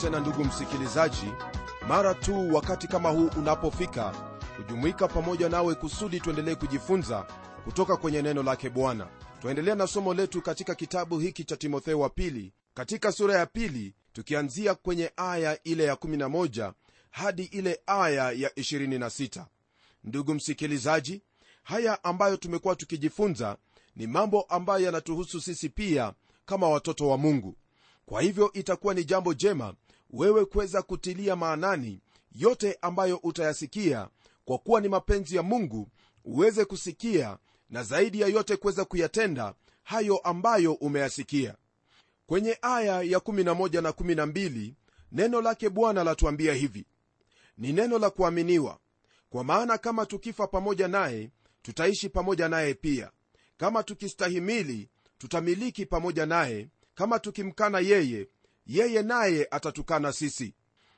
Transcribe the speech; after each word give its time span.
tena 0.00 0.20
ndugu 0.20 0.44
msikilizaji 0.44 1.32
mara 1.88 2.14
tu 2.14 2.54
wakati 2.54 2.88
kama 2.88 3.10
huu 3.10 3.30
unapofika 3.36 4.14
kujumuika 4.56 5.08
pamoja 5.08 5.48
nawe 5.48 5.74
kusudi 5.74 6.20
tuendelee 6.20 6.54
kujifunza 6.54 7.26
kutoka 7.64 7.96
kwenye 7.96 8.22
neno 8.22 8.42
lake 8.42 8.70
bwana. 8.70 9.08
Twaendelea 9.40 9.74
na 9.74 9.86
somo 9.86 10.14
letu 10.14 10.42
katika 10.42 10.74
kitabu 10.74 11.18
hiki 11.18 11.44
cha 11.44 11.56
timotheo 11.56 12.00
wa 12.00 12.10
pili 12.10 12.52
katika 12.74 13.12
sura 13.12 13.38
ya 13.38 13.46
pili 13.46 13.94
tukianzia 14.12 14.74
kwenye 14.74 15.12
aya 15.16 15.62
ile 15.64 15.84
ya 15.84 15.94
11 15.94 16.72
hadi 17.10 17.42
ile 17.44 17.80
aya 17.86 18.30
ya 18.32 18.48
26 18.48 19.44
ndugu 20.04 20.34
msikilizaji 20.34 21.22
haya 21.62 22.04
ambayo 22.04 22.36
tumekuwa 22.36 22.76
tukijifunza 22.76 23.56
ni 23.96 24.06
mambo 24.06 24.42
ambayo 24.42 24.84
yanatuhusu 24.86 25.40
sisi 25.40 25.68
pia 25.68 26.12
kama 26.46 26.68
watoto 26.68 27.08
wa 27.08 27.18
mungu. 27.18 27.56
Kwa 28.06 28.22
hivyo 28.22 28.52
itakuwa 28.52 28.94
ni 28.94 29.04
jambo 29.04 29.34
jema 29.34 29.74
wewe 30.10 30.44
kuweza 30.44 30.82
kutilia 30.82 31.36
maanani 31.36 32.00
yote 32.32 32.78
ambayo 32.82 33.16
utayasikia 33.16 34.08
kwa 34.44 34.58
kuwa 34.58 34.80
ni 34.80 34.88
mapenzi 34.88 35.36
ya 35.36 35.42
mungu 35.42 35.88
uweze 36.24 36.64
kusikia 36.64 37.38
na 37.70 37.82
zaidi 37.82 38.20
ya 38.20 38.28
yote 38.28 38.56
kuweza 38.56 38.84
kuyatenda 38.84 39.54
hayo 39.82 40.18
ambayo 40.18 40.72
umeyasikia. 40.72 41.54
Kwenye 42.26 42.58
aya 42.62 43.02
ya 43.02 43.18
11 43.18 43.82
na 43.82 43.90
12 43.90 44.72
neno 45.12 45.40
lake 45.40 45.68
bwana 45.68 46.04
latuambia 46.04 46.54
hivi. 46.54 46.86
Ni 47.58 47.72
neno 47.72 47.98
la 47.98 48.10
kuaminiwa. 48.10 48.78
Kwa 49.30 49.44
maana 49.44 49.78
kama 49.78 50.06
tukifa 50.06 50.46
pamoja 50.46 50.88
naye 50.88 51.30
tutaishi 51.62 52.08
pamoja 52.08 52.48
naye 52.48 52.74
pia. 52.74 53.10
Kama 53.56 53.82
tukistahimili 53.82 54.88
tutamiliki 55.18 55.86
pamoja 55.86 56.26
naye. 56.26 56.68
Kama 56.94 57.18
tukimkana 57.18 57.78
yeye 57.80 58.28
yeye 58.68 59.02
naye 59.02 59.48
atatukana 59.50 60.12
sisi. 60.12 60.54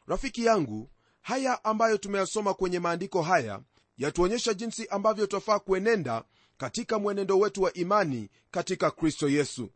Rafiki 0.06 0.44
yangu 0.44 0.90
haya 1.22 1.64
ambayo 1.64 1.98
tumeyasoma 1.98 2.54
kwenye 2.54 2.78
maandiko 2.78 3.22
haya 3.22 3.60
yatuonyesha 3.96 4.54
jinsi 4.54 4.86
ambavyo 4.88 5.26
twafaa 5.26 5.58
kuenenda 5.58 6.24
katika 6.56 6.98
mwenendo 6.98 7.38
wetu 7.38 7.62
wa 7.62 7.72
imani 7.72 8.30
katika 8.50 8.90
kristo 8.90 9.28
yesu. 9.28 9.70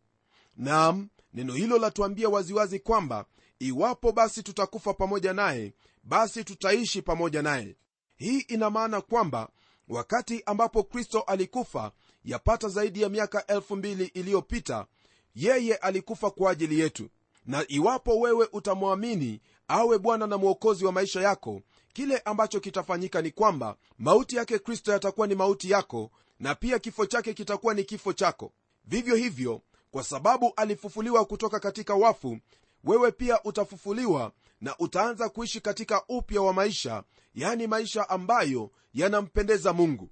Nam 0.57 1.09
neno 1.33 1.53
hilo 1.53 1.77
latuambia 1.77 2.29
waziwazi 2.29 2.79
kwamba 2.79 3.25
iwapo 3.59 4.11
basi 4.11 4.43
tutakufa 4.43 4.93
pamoja 4.93 5.33
naye 5.33 5.73
basi 6.03 6.43
tutaishi 6.43 7.01
pamoja 7.01 7.41
naye. 7.41 7.75
Hii 8.17 8.39
ina 8.39 8.69
maana 8.69 9.01
kwamba 9.01 9.49
wakati 9.87 10.43
ambapo 10.45 10.83
kristo 10.83 11.19
alikufa 11.21 11.91
yapata 12.23 12.67
zaidi 12.67 13.01
ya 13.01 13.09
miaka 13.09 13.39
2000 13.39 14.09
iliyopita 14.13 14.85
yeye 15.35 15.75
alikufa 15.75 16.31
kwa 16.31 16.51
ajili 16.51 16.79
yetu 16.79 17.09
na 17.45 17.65
iwapo 17.67 18.19
wewe 18.19 18.47
utamwamini 18.53 19.41
awe 19.67 19.97
bwana 19.99 20.27
na 20.27 20.37
mwokozi 20.37 20.85
wa 20.85 20.91
maisha 20.91 21.21
yako 21.21 21.61
kile 21.93 22.17
ambacho 22.17 22.59
kitafanyika 22.59 23.21
ni 23.21 23.31
kwamba 23.31 23.75
mauti 23.97 24.35
yake 24.35 24.59
kristo 24.59 24.91
yatakuwa 24.91 25.27
ni 25.27 25.35
mauti 25.35 25.69
yako 25.71 26.11
na 26.39 26.55
pia 26.55 26.79
kifo 26.79 27.05
chake 27.05 27.33
kitakuwa 27.33 27.73
ni 27.73 27.83
kifo 27.83 28.13
chako. 28.13 28.51
Vivyo 28.85 29.15
hivyo 29.15 29.61
kwa 29.91 30.03
sababu 30.03 30.53
alifufuliwa 30.55 31.25
kutoka 31.25 31.59
katika 31.59 31.95
wafu 31.95 32.37
wewe 32.83 33.11
pia 33.11 33.43
utafufuliwa 33.43 34.31
na 34.61 34.77
utaanza 34.79 35.29
kuishi 35.29 35.61
katika 35.61 36.03
upya 36.09 36.41
wa 36.41 36.53
maisha 36.53 37.03
yani 37.35 37.67
maisha 37.67 38.09
ambayo 38.09 38.71
yanampendeza 38.93 39.73
mungu. 39.73 40.09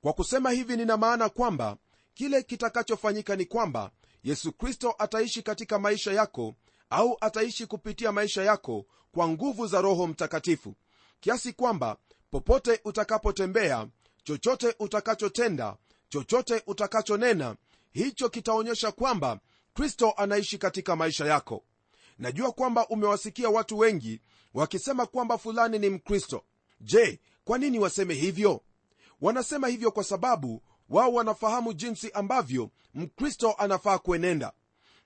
Kwa 0.00 0.12
kusema 0.12 0.50
hivi 0.50 0.76
nina 0.76 0.96
maana 0.96 1.28
kwamba 1.28 1.76
kile 2.14 2.42
kitakachofanyika 2.42 3.36
ni 3.36 3.44
kwamba 3.44 3.90
yesu 4.24 4.52
kristo 4.52 4.94
ataishi 4.98 5.42
katika 5.42 5.78
maisha 5.78 6.12
yako 6.12 6.54
au 6.90 7.16
ataishi 7.20 7.66
kupitia 7.66 8.12
maisha 8.12 8.42
yako 8.44 8.84
kwa 9.12 9.28
nguvu 9.28 9.66
za 9.66 9.80
roho 9.80 10.06
mtakatifu 10.06 10.74
kiasi 11.20 11.52
kwamba 11.52 11.96
popote 12.30 12.80
utakapotembea 12.84 13.86
chochote 14.24 14.74
utakachotenda 14.78 15.76
chochote 16.08 16.62
utakachonena 16.66 17.56
hicho 17.92 18.28
kitaonyesha 18.28 18.92
kwamba 18.92 19.40
kristo 19.74 20.10
anaishi 20.16 20.58
katika 20.58 20.96
maisha 20.96 21.24
yako. 21.26 21.62
Najua 22.18 22.52
kwamba 22.52 22.88
umewasikia 22.88 23.48
watu 23.48 23.78
wengi 23.78 24.20
wakisema 24.54 25.06
kwamba 25.06 25.38
fulani 25.38 25.78
ni 25.78 25.90
mkristo. 25.90 26.44
Je 26.80 27.20
kwa 27.44 27.58
nini 27.58 27.78
waseme 27.78 28.14
hivyo? 28.14 28.60
Wanasema 29.20 29.68
hivyo 29.68 29.90
kwa 29.90 30.04
sababu 30.04 30.62
wao 30.88 31.12
wanafahamu 31.12 31.72
jinsi 31.72 32.10
ambavyo 32.10 32.70
mkristo 32.94 33.52
anafaa 33.58 33.98
kuenenda 33.98 34.52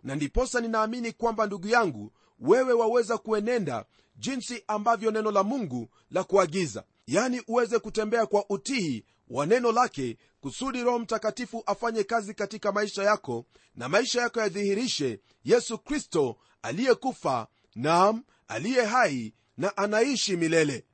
na 0.03 0.15
ndiposa 0.15 0.61
ninaamini 0.61 1.13
kwamba 1.13 1.47
ndugu 1.47 1.69
yangu 1.69 2.13
wewe 2.41 2.73
waweza 2.73 3.19
kuenenda 3.19 3.85
jinsi 4.17 4.65
ambavyo 4.67 5.11
neno 5.11 5.31
la 5.31 5.43
mungu 5.43 5.89
la 6.11 6.25
kuagiza. 6.25 6.85
Yani 7.07 7.43
uweze 7.49 7.79
kutembea 7.79 8.27
kwa 8.27 8.45
utihi 8.51 9.05
wa 9.29 9.47
neno 9.47 9.73
lake 9.73 10.17
kusudi 10.41 10.83
roho 10.83 10.99
mtakatifu 10.99 11.63
afanye 11.67 12.05
kazi 12.05 12.35
katika 12.35 12.73
maisha 12.73 13.03
yako 13.03 13.45
na 13.75 13.89
maisha 13.89 14.21
yako 14.21 14.41
yadhihirishe 14.41 15.21
yesu 15.45 15.79
kristo 15.79 16.37
aliyekufa 16.63 17.47
nam 17.75 18.23
aliye 18.49 18.85
hai 18.85 19.35
na 19.57 19.77
anaishi 19.77 20.37
milele. 20.37 20.85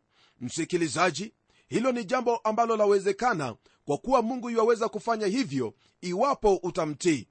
Msikilizaji 0.41 1.33
hilo 1.69 1.93
ni 1.93 2.05
jambo 2.05 2.37
ambalo 2.37 2.77
lawezekana 2.77 3.57
kwa 3.85 3.99
kuwa 3.99 4.23
mungu 4.23 4.51
yuwaweza 4.51 4.89
kufanya 4.89 5.27
hivyo 5.27 5.75
iwapo 6.01 6.57
utamtii 6.57 7.29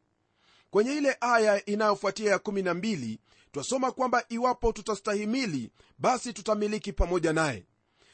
kwenye 0.74 0.94
ile 0.96 1.18
aya 1.22 1.66
inayofuatia 1.66 2.32
ya 2.32 2.38
12 2.38 3.18
twasoma 3.52 3.92
kwamba 3.92 4.26
iwapo 4.30 4.72
tutastahimili 4.72 5.72
basi 5.98 6.34
tutamiliki 6.34 6.94
pamoja 6.94 7.34
naye. 7.34 7.66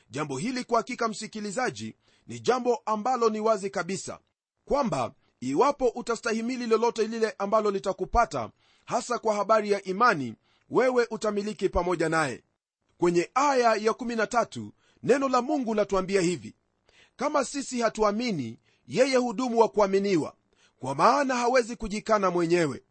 Jambo 0.10 0.38
hili 0.38 0.64
kwa 0.64 0.78
hakika 0.78 1.08
msikilizaji 1.08 1.96
ni 2.28 2.40
jambo 2.40 2.76
ambalo 2.86 3.30
ni 3.30 3.40
wazi 3.40 3.70
kabisa 3.70 4.20
kwamba 4.66 5.14
iwapo 5.40 5.88
utastahimili 5.88 6.68
lolote 6.68 7.08
lile 7.08 7.36
ambalo 7.38 7.72
litakupata 7.72 8.50
hasa 8.86 9.20
kwa 9.20 9.36
habari 9.36 9.72
ya 9.72 9.84
imani 9.84 10.36
wewe 10.70 11.08
utamiliki 11.12 11.70
pamoja 11.70 12.10
naye. 12.10 12.44
Kwenye 12.98 13.30
aya 13.36 13.76
ya 13.76 13.92
13 13.92 14.70
neno 15.04 15.30
la 15.30 15.42
mungu 15.42 15.74
latuambia 15.74 16.22
hivi 16.22 16.56
kama 17.16 17.46
sisi 17.46 17.82
hatuamini 17.82 18.60
yeye 18.88 19.16
hudumu 19.18 19.60
wa 19.60 19.70
kuaminiwa 19.70 20.34
kwa 20.80 20.96
maana 20.96 21.36
hawezi 21.36 21.76
kujikana 21.76 22.32
mwenyewe. 22.32 22.84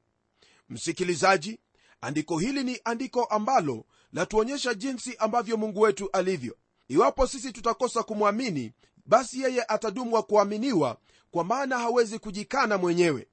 Msikilizaji 0.69 1.59
andiko 2.01 2.39
hili 2.39 2.65
ni 2.65 2.81
andiko 2.85 3.25
ambalo 3.25 3.85
latuonyesha 4.13 4.75
jinsi 4.75 5.17
ambavyo 5.17 5.57
mungu 5.57 5.81
wetu 5.81 6.11
alivyo. 6.13 6.57
Iwapo 6.89 7.27
sisi 7.27 7.53
tutakosa 7.53 8.03
kumwamini 8.03 8.73
basi 9.07 9.41
yeye 9.43 9.63
atadumwa 9.69 10.23
kuaminiwa 10.23 10.97
kwa 11.31 11.45
maana 11.45 11.79
hawezi 11.79 12.19
kujikana 12.19 12.79
mwenyewe. 12.79 13.27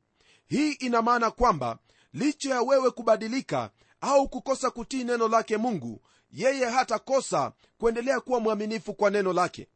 Hii 0.47 0.71
ina 0.71 1.01
maana 1.01 1.31
kwamba 1.31 1.77
licha 2.13 2.49
ya 2.49 2.61
wewe 2.61 2.91
kubadilika 2.91 3.69
au 4.01 4.29
kukosa 4.29 4.71
kutii 4.71 5.03
neno 5.03 5.27
lake 5.27 5.57
mungu 5.57 6.01
yeye 6.31 6.65
hatakosa 6.65 7.51
kuendelea 7.77 8.19
kuwa 8.19 8.39
mwaminifu 8.39 8.93
kwa 8.93 9.09
neno 9.09 9.33
lake 9.33 9.67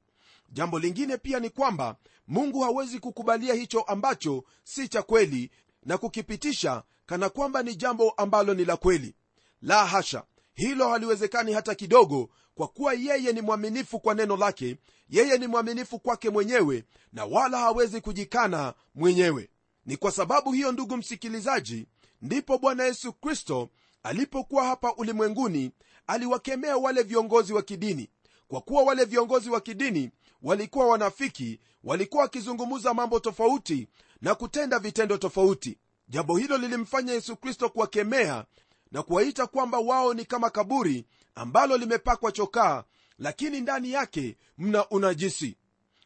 jambo 0.52 0.80
lingine 0.80 1.18
pia 1.18 1.40
ni 1.40 1.50
kwamba 1.50 1.96
mungu 2.28 2.60
hawezi 2.60 3.00
kukubalia 3.00 3.54
hicho 3.54 3.82
ambacho 3.82 4.44
si 4.64 4.88
cha 4.88 5.02
kweli 5.02 5.52
na 5.86 5.98
kukipitisha 5.98 6.84
kana 7.06 7.30
kwamba 7.30 7.64
ni 7.64 7.76
jambo 7.76 8.10
ambalo 8.12 8.54
ni 8.54 8.66
la 8.66 8.78
kweli. 8.78 9.16
La 9.62 9.86
hasha 9.86 10.24
hilo 10.54 10.90
haliwezekani 10.90 11.54
hata 11.54 11.76
kidogo 11.76 12.30
kwa 12.56 12.68
kuwa 12.68 12.94
yeye 12.94 13.34
ni 13.34 13.42
mwaminifu 13.42 14.00
kwa 14.00 14.16
neno 14.16 14.38
lake 14.38 14.78
yeye 15.10 15.38
ni 15.38 15.48
mwaminifu 15.48 16.00
kwake 16.00 16.30
mwenyewe 16.30 16.84
na 17.14 17.26
wala 17.26 17.58
hawezi 17.58 18.02
kujikana 18.02 18.74
mwenyewe. 18.96 19.50
Ni 19.86 19.98
kwa 19.98 20.12
sababu 20.12 20.52
hiyo 20.52 20.72
ndugu 20.72 20.98
msikilizaji 20.98 21.88
ndipo 22.22 22.58
bwana 22.58 22.84
yesu 22.84 23.14
kristo 23.14 23.70
alipokuwa 24.04 24.66
hapa 24.66 24.94
ulimwenguni 24.96 25.72
aliwakemea 26.08 26.78
wale 26.78 27.04
viongozi 27.04 27.54
wa 27.54 27.62
kidini. 27.62 28.10
Kwa 28.48 28.62
kuwa 28.62 28.84
wale 28.84 29.06
viongozi 29.06 29.50
wa 29.50 29.62
kidini 29.62 30.12
walikuwa 30.42 30.88
wanafiki 30.88 31.60
walikuwa 31.84 32.24
wakizungumza 32.24 32.94
mambo 32.94 33.20
tofauti 33.20 33.88
na 34.22 34.36
kutenda 34.36 34.80
vitendo 34.80 35.18
tofauti. 35.18 35.78
Jambo 36.08 36.38
hilo 36.38 36.58
lilimfanya 36.58 37.14
yesu 37.14 37.36
kristo 37.36 37.70
kuwakemea 37.70 38.46
na 38.92 39.04
kuwaita 39.04 39.48
kwamba 39.48 39.80
wao 39.80 40.14
ni 40.14 40.26
kama 40.26 40.50
kaburi 40.50 41.06
ambalo 41.36 41.78
limepakwa 41.78 42.32
chokaa 42.32 42.84
lakini 43.20 43.62
ndani 43.62 43.92
yake 43.92 44.38
mna 44.58 44.90
unajisi. 44.90 45.56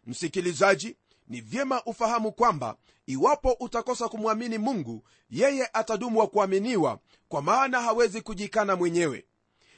Msikilizaji 0.08 0.96
ni 1.28 1.42
vyema 1.42 1.84
ufahamu 1.84 2.32
kwamba 2.32 2.78
iwapo 3.06 3.52
utakosa 3.60 4.10
kumwamini 4.10 4.58
mungu 4.58 5.04
yeye 5.30 5.70
atadumu 5.74 6.20
wa 6.20 6.28
kuaminiwa 6.28 7.00
kwa 7.28 7.42
maana 7.42 7.82
hawezi 7.82 8.22
kujikana 8.22 8.76
mwenyewe. 8.76 9.26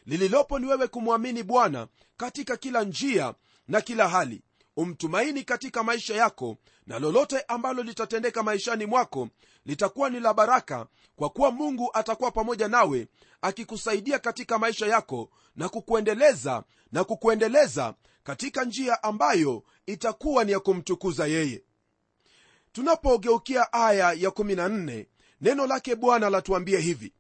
Lililopo 0.06 0.60
ni 0.60 0.66
wewe 0.68 0.88
kumwamini 0.88 1.44
bwana 1.44 1.88
katika 2.18 2.58
kila 2.58 2.84
njia 2.84 3.34
na 3.68 3.82
kila 3.82 4.08
hali 4.10 4.42
umtumaini 4.78 5.44
katika 5.44 5.84
maisha 5.84 6.16
yako 6.16 6.58
na 6.88 7.00
lolote 7.00 7.42
ambalo 7.48 7.84
litatendeka 7.84 8.44
maishani 8.44 8.86
mwako 8.86 9.30
litakuwa 9.66 10.10
ni 10.10 10.20
la 10.20 10.34
baraka 10.34 10.88
kwa 11.16 11.30
kuwa 11.30 11.52
mungu 11.52 11.90
atakuwa 11.94 12.32
pamoja 12.32 12.68
nawe 12.68 13.08
akikusaidia 13.42 14.20
katika 14.20 14.60
maisha 14.60 14.86
yako 14.88 15.30
na 15.56 15.70
kukuendeleza 15.70 16.64
na 16.92 17.04
kukuendeleza 17.04 17.94
katika 18.24 18.64
njia 18.66 19.04
ambayo 19.04 19.64
itakuwa 19.86 20.44
ni 20.44 20.52
ya 20.52 20.60
kumtukuza 20.60 21.28
yeye. 21.28 21.64
Tunapogeukia 22.72 23.74
aya 23.74 24.14
ya 24.14 24.30
14 24.30 25.06
neno 25.42 25.68
lake 25.68 25.96
bwana 25.96 26.30
latuambia 26.30 26.80
hivi 26.80 27.14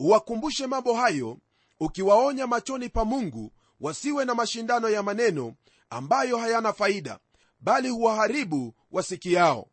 uwakumbushe 0.00 0.66
mambo 0.66 0.94
hayo 0.94 1.38
ukiwaonya 1.80 2.46
machoni 2.46 2.88
pa 2.88 3.04
mungu 3.04 3.52
wasiwe 3.80 4.24
na 4.24 4.34
mashindano 4.34 4.88
ya 4.88 5.02
maneno 5.02 5.54
ambayo 5.90 6.38
hayana 6.38 6.72
faida 6.72 7.18
bali 7.60 7.88
huwaharibu 7.88 8.74
wasikiao. 8.90 9.68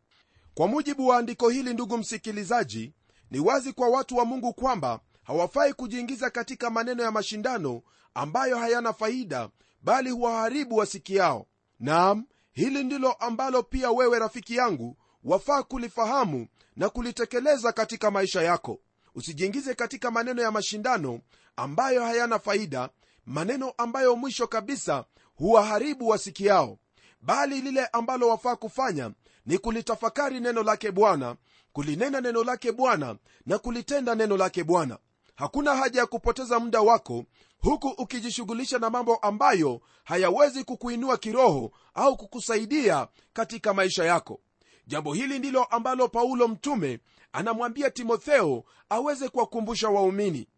Kwa 0.54 0.68
mujibu 0.68 1.06
wa 1.06 1.18
andiko 1.18 1.48
hili 1.48 1.74
ndugu 1.74 1.98
msikilizaji 1.98 2.92
ni 3.30 3.40
wazi 3.40 3.72
kwa 3.72 3.88
watu 3.88 4.16
wa 4.16 4.24
mungu 4.24 4.52
kwamba 4.54 5.00
hawafai 5.22 5.72
kujiingiza 5.72 6.30
katika 6.30 6.70
maneno 6.70 7.02
ya 7.02 7.10
mashindano 7.10 7.82
ambayo 8.14 8.58
hayana 8.58 8.92
faida 8.92 9.48
bali 9.82 10.10
huwaharibu 10.10 10.76
wasikiao. 10.76 11.46
Naam 11.80 12.26
hili 12.52 12.84
ndilo 12.84 13.12
ambalo 13.12 13.62
pia 13.62 13.90
wewe 13.90 14.18
rafiki 14.18 14.56
yangu 14.56 14.96
wafaa 15.24 15.62
kulifahamu 15.62 16.46
na 16.76 16.88
kulitekeleza 16.88 17.72
katika 17.72 18.10
maisha 18.10 18.42
yako. 18.42 18.80
Usijiingize 19.14 19.74
katika 19.74 20.10
maneno 20.10 20.42
ya 20.42 20.50
mashindano 20.50 21.20
ambayo 21.56 22.04
hayana 22.04 22.38
faida 22.38 22.88
maneno 23.26 23.72
ambayo 23.78 24.16
mwisho 24.16 24.46
kabisa 24.46 25.04
huwaharibu 25.34 26.08
wasikiao 26.08 26.78
bali 27.20 27.60
lile 27.60 27.86
ambalo 27.86 28.28
wafaa 28.28 28.56
kufanya 28.56 29.10
ni 29.46 29.58
kulitafakari 29.58 30.40
neno 30.40 30.62
lake 30.62 30.90
bwana 30.90 31.36
kulinena 31.72 32.20
neno 32.20 32.44
lake 32.44 32.72
bwana 32.72 33.16
na 33.46 33.58
kulitenda 33.58 34.14
neno 34.14 34.36
lake 34.36 34.64
bwana. 34.64 34.98
Hakuna 35.34 35.76
haja 35.76 36.00
ya 36.00 36.06
kupoteza 36.06 36.60
muda 36.60 36.80
wako 36.80 37.24
huku 37.58 37.88
ukijishughulisha 37.88 38.78
na 38.78 38.90
mambo 38.90 39.16
ambayo 39.16 39.80
hayawezi 40.04 40.64
kukuinua 40.64 41.16
kiroho 41.16 41.72
au 41.94 42.16
kukusaidia 42.16 43.08
katika 43.32 43.74
maisha 43.74 44.04
yako. 44.04 44.40
Jambo 44.86 45.14
hili 45.14 45.38
ndilo 45.38 45.64
ambalo 45.64 46.08
paulo 46.08 46.48
mtume 46.48 47.00
anamwambia 47.32 47.90
timotheo 47.90 48.64
aweze 48.88 49.28
kuwakumbusha 49.28 49.88
waumini 49.88 50.48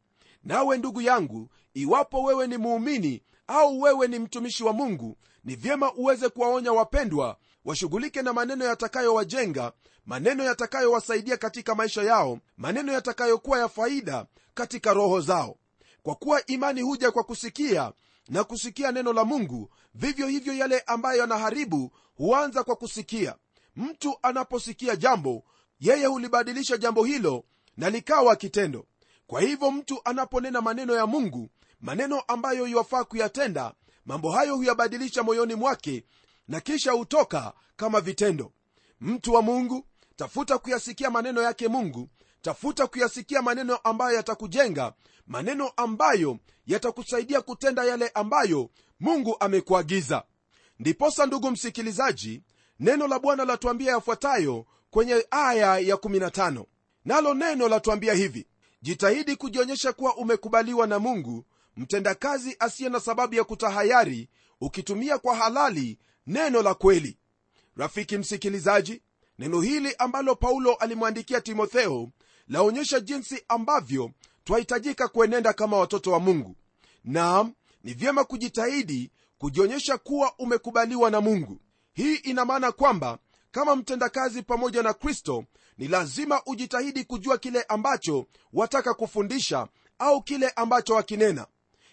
nawe 0.45 0.79
ndugu 0.79 1.01
yangu 1.01 1.49
iwapo 1.75 2.23
wewe 2.23 2.47
ni 2.47 2.57
muumini 2.57 3.23
au 3.47 3.81
wewe 3.81 4.09
ni 4.09 4.19
mtumishi 4.19 4.65
wa 4.65 4.73
mungu 4.73 5.17
ni 5.45 5.57
vyema 5.57 5.93
uweze 5.93 6.29
kuwaonya 6.29 6.73
wapendwa 6.73 7.37
washughulike 7.65 8.23
na 8.23 8.33
maneno 8.33 8.65
yatakayowajenga 8.65 9.73
maneno 10.07 10.45
yatakayowasaidia 10.45 11.37
katika 11.37 11.75
maisha 11.75 12.03
yao 12.03 12.39
maneno 12.57 12.93
yatakayokuwa 12.93 13.59
ya 13.59 13.69
faida 13.69 14.27
katika 14.55 14.95
roho 14.95 15.21
zao. 15.21 15.57
Kwa 16.03 16.15
kuwa 16.15 16.47
imani 16.47 16.81
huja 16.83 17.11
kwa 17.11 17.25
kusikia 17.25 17.93
na 18.29 18.45
kusikia 18.45 18.93
neno 18.93 19.13
la 19.13 19.25
mungu 19.25 19.71
vivyo 19.95 20.27
hivyo 20.27 20.55
yale 20.55 20.81
ambayo 20.81 21.21
yanaharibu 21.21 21.91
huanza 22.17 22.65
kwa 22.65 22.77
kusikia. 22.77 23.35
Mtu 23.77 24.19
anaposikia 24.23 24.97
jambo 24.97 25.45
yeye 25.81 26.07
hulibadilisha 26.07 26.77
jambo 26.77 27.05
hilo 27.05 27.45
na 27.77 27.91
likawa 27.91 28.37
kitendo 28.37 28.87
kwa 29.27 29.41
hivyo 29.41 29.71
mtu 29.71 30.01
anaponena 30.05 30.61
maneno 30.61 30.95
ya 30.95 31.07
mungu 31.07 31.49
maneno 31.81 32.21
ambayo 32.21 32.67
iwafaa 32.67 33.05
kuyatenda 33.05 33.75
mambo 34.07 34.31
hayo 34.31 34.57
huyabadilisha 34.57 35.23
moyoni 35.23 35.55
mwake 35.55 36.05
na 36.49 36.61
kisha 36.61 36.93
hutoka 36.93 37.53
kama 37.77 38.01
vitendo. 38.01 38.53
Mtu 39.01 39.33
wa 39.33 39.43
mungu 39.43 39.87
tafuta 40.17 40.59
kuyasikia 40.59 41.11
maneno 41.11 41.43
yake 41.43 41.69
mungu 41.69 42.09
tafuta 42.43 42.87
kuyasikia 42.87 43.43
maneno 43.43 43.77
ambayo 43.77 44.17
yatakujenga 44.17 44.93
maneno 45.27 45.73
ambayo 45.77 46.39
yatakusaidia 46.67 47.41
kutenda 47.41 47.85
yale 47.85 48.09
ambayo 48.09 48.71
mungu 49.01 49.37
amekuagiza. 49.41 50.23
Ndiposa 50.79 51.27
ndugu 51.27 51.51
msikilizaji 51.51 52.43
neno 52.81 53.07
la 53.09 53.19
bwana 53.19 53.45
latuambia 53.45 53.93
yafuatayo 53.93 54.67
kwenye 54.91 55.27
aya 55.31 55.79
ya 55.79 55.97
15 55.97 56.65
nalo 57.05 57.35
neno 57.35 57.69
latuambia 57.69 58.15
hivi 58.15 58.47
jitahidi 58.87 59.37
kujionyesha 59.37 59.93
kuwa 59.93 60.17
umekubaliwa 60.17 60.87
na 60.87 60.99
mungu 60.99 61.45
mtendakazi 61.77 62.57
asiye 62.59 62.89
na 62.89 63.01
sababu 63.01 63.35
ya 63.35 63.45
kutahayari 63.45 64.29
ukitumia 64.61 65.19
kwa 65.19 65.37
halali 65.37 65.99
neno 66.27 66.63
la 66.63 66.75
kweli. 66.75 67.19
Rafiki 67.77 68.19
msikilizaji 68.19 69.03
neno 69.39 69.61
hili 69.61 69.95
ambalo 69.99 70.35
paulo 70.37 70.75
alimwandikia 70.75 71.41
timotheo 71.41 72.09
laonyesha 72.49 73.01
jinsi 73.01 73.45
ambavyo 73.49 74.11
twahitajika 74.45 75.09
kuenenda 75.09 75.53
kama 75.53 75.77
watoto 75.79 76.13
wa 76.13 76.21
mungu. 76.21 76.57
Naam 77.05 77.53
ni 77.85 77.95
vyema 77.95 78.25
kujitahidi 78.25 79.11
kujionyesha 79.39 79.99
kuwa 79.99 80.33
umekubaliwa 80.39 81.11
na 81.11 81.21
mungu. 81.21 81.61
Hii 81.93 82.15
ina 82.15 82.45
maana 82.45 82.73
kwamba 82.73 83.19
kama 83.51 83.77
mtendakazi 83.77 84.43
pamoja 84.43 84.83
na 84.83 84.95
kristo 84.95 85.45
ni 85.79 85.89
lazima 85.89 86.43
ujitahidi 86.47 87.05
kujua 87.05 87.39
kile 87.39 87.63
ambacho 87.63 88.27
wataka 88.53 88.95
kufundisha 88.95 89.69
au 89.99 90.23
kile 90.23 90.49
ambacho 90.51 90.95
wakinena. 90.95 91.47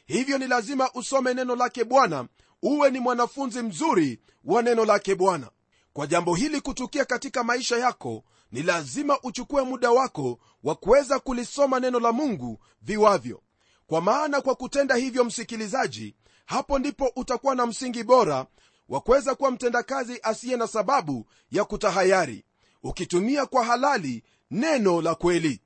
Hivyo 0.05 0.37
ni 0.37 0.47
lazima 0.47 0.89
usome 0.93 1.33
neno 1.33 1.55
lake 1.55 1.83
bwana 1.83 2.27
uwe 2.61 2.91
ni 2.91 2.99
mwanafunzi 2.99 3.61
mzuri 3.61 4.19
wa 4.43 4.61
neno 4.61 4.85
lake 4.85 5.15
bwana. 5.15 5.49
Kwa 5.93 6.07
jambo 6.07 6.35
hili 6.35 6.61
kutukia 6.61 7.05
katika 7.05 7.43
maisha 7.43 7.77
yako 7.77 8.23
ni 8.51 8.63
lazima 8.63 9.19
uchukue 9.23 9.63
muda 9.63 9.91
wako 9.91 10.39
wa 10.63 10.75
kuweza 10.75 11.19
kulisoma 11.19 11.79
neno 11.79 11.99
la 11.99 12.11
mungu 12.11 12.59
viwavyo. 12.81 13.41
Kwa 13.87 14.01
maana 14.01 14.41
kwa 14.41 14.55
kutenda 14.55 14.95
hivyo 14.95 15.23
msikilizaji 15.23 16.15
hapo 16.45 16.79
ndipo 16.79 17.11
utakuwa 17.15 17.55
na 17.55 17.65
msingi 17.65 18.03
bora 18.03 18.45
wa 18.89 19.01
kuweza 19.01 19.35
kuwa 19.35 19.51
mtendakazi 19.51 20.19
asiye 20.23 20.57
na 20.57 20.67
sababu 20.67 21.25
ya 21.51 21.65
kutahayari 21.65 22.45
ukitumia 22.83 23.45
kwa 23.45 23.65
halali 23.65 24.23
neno 24.51 25.01
la 25.01 25.15
kweli. 25.15 25.61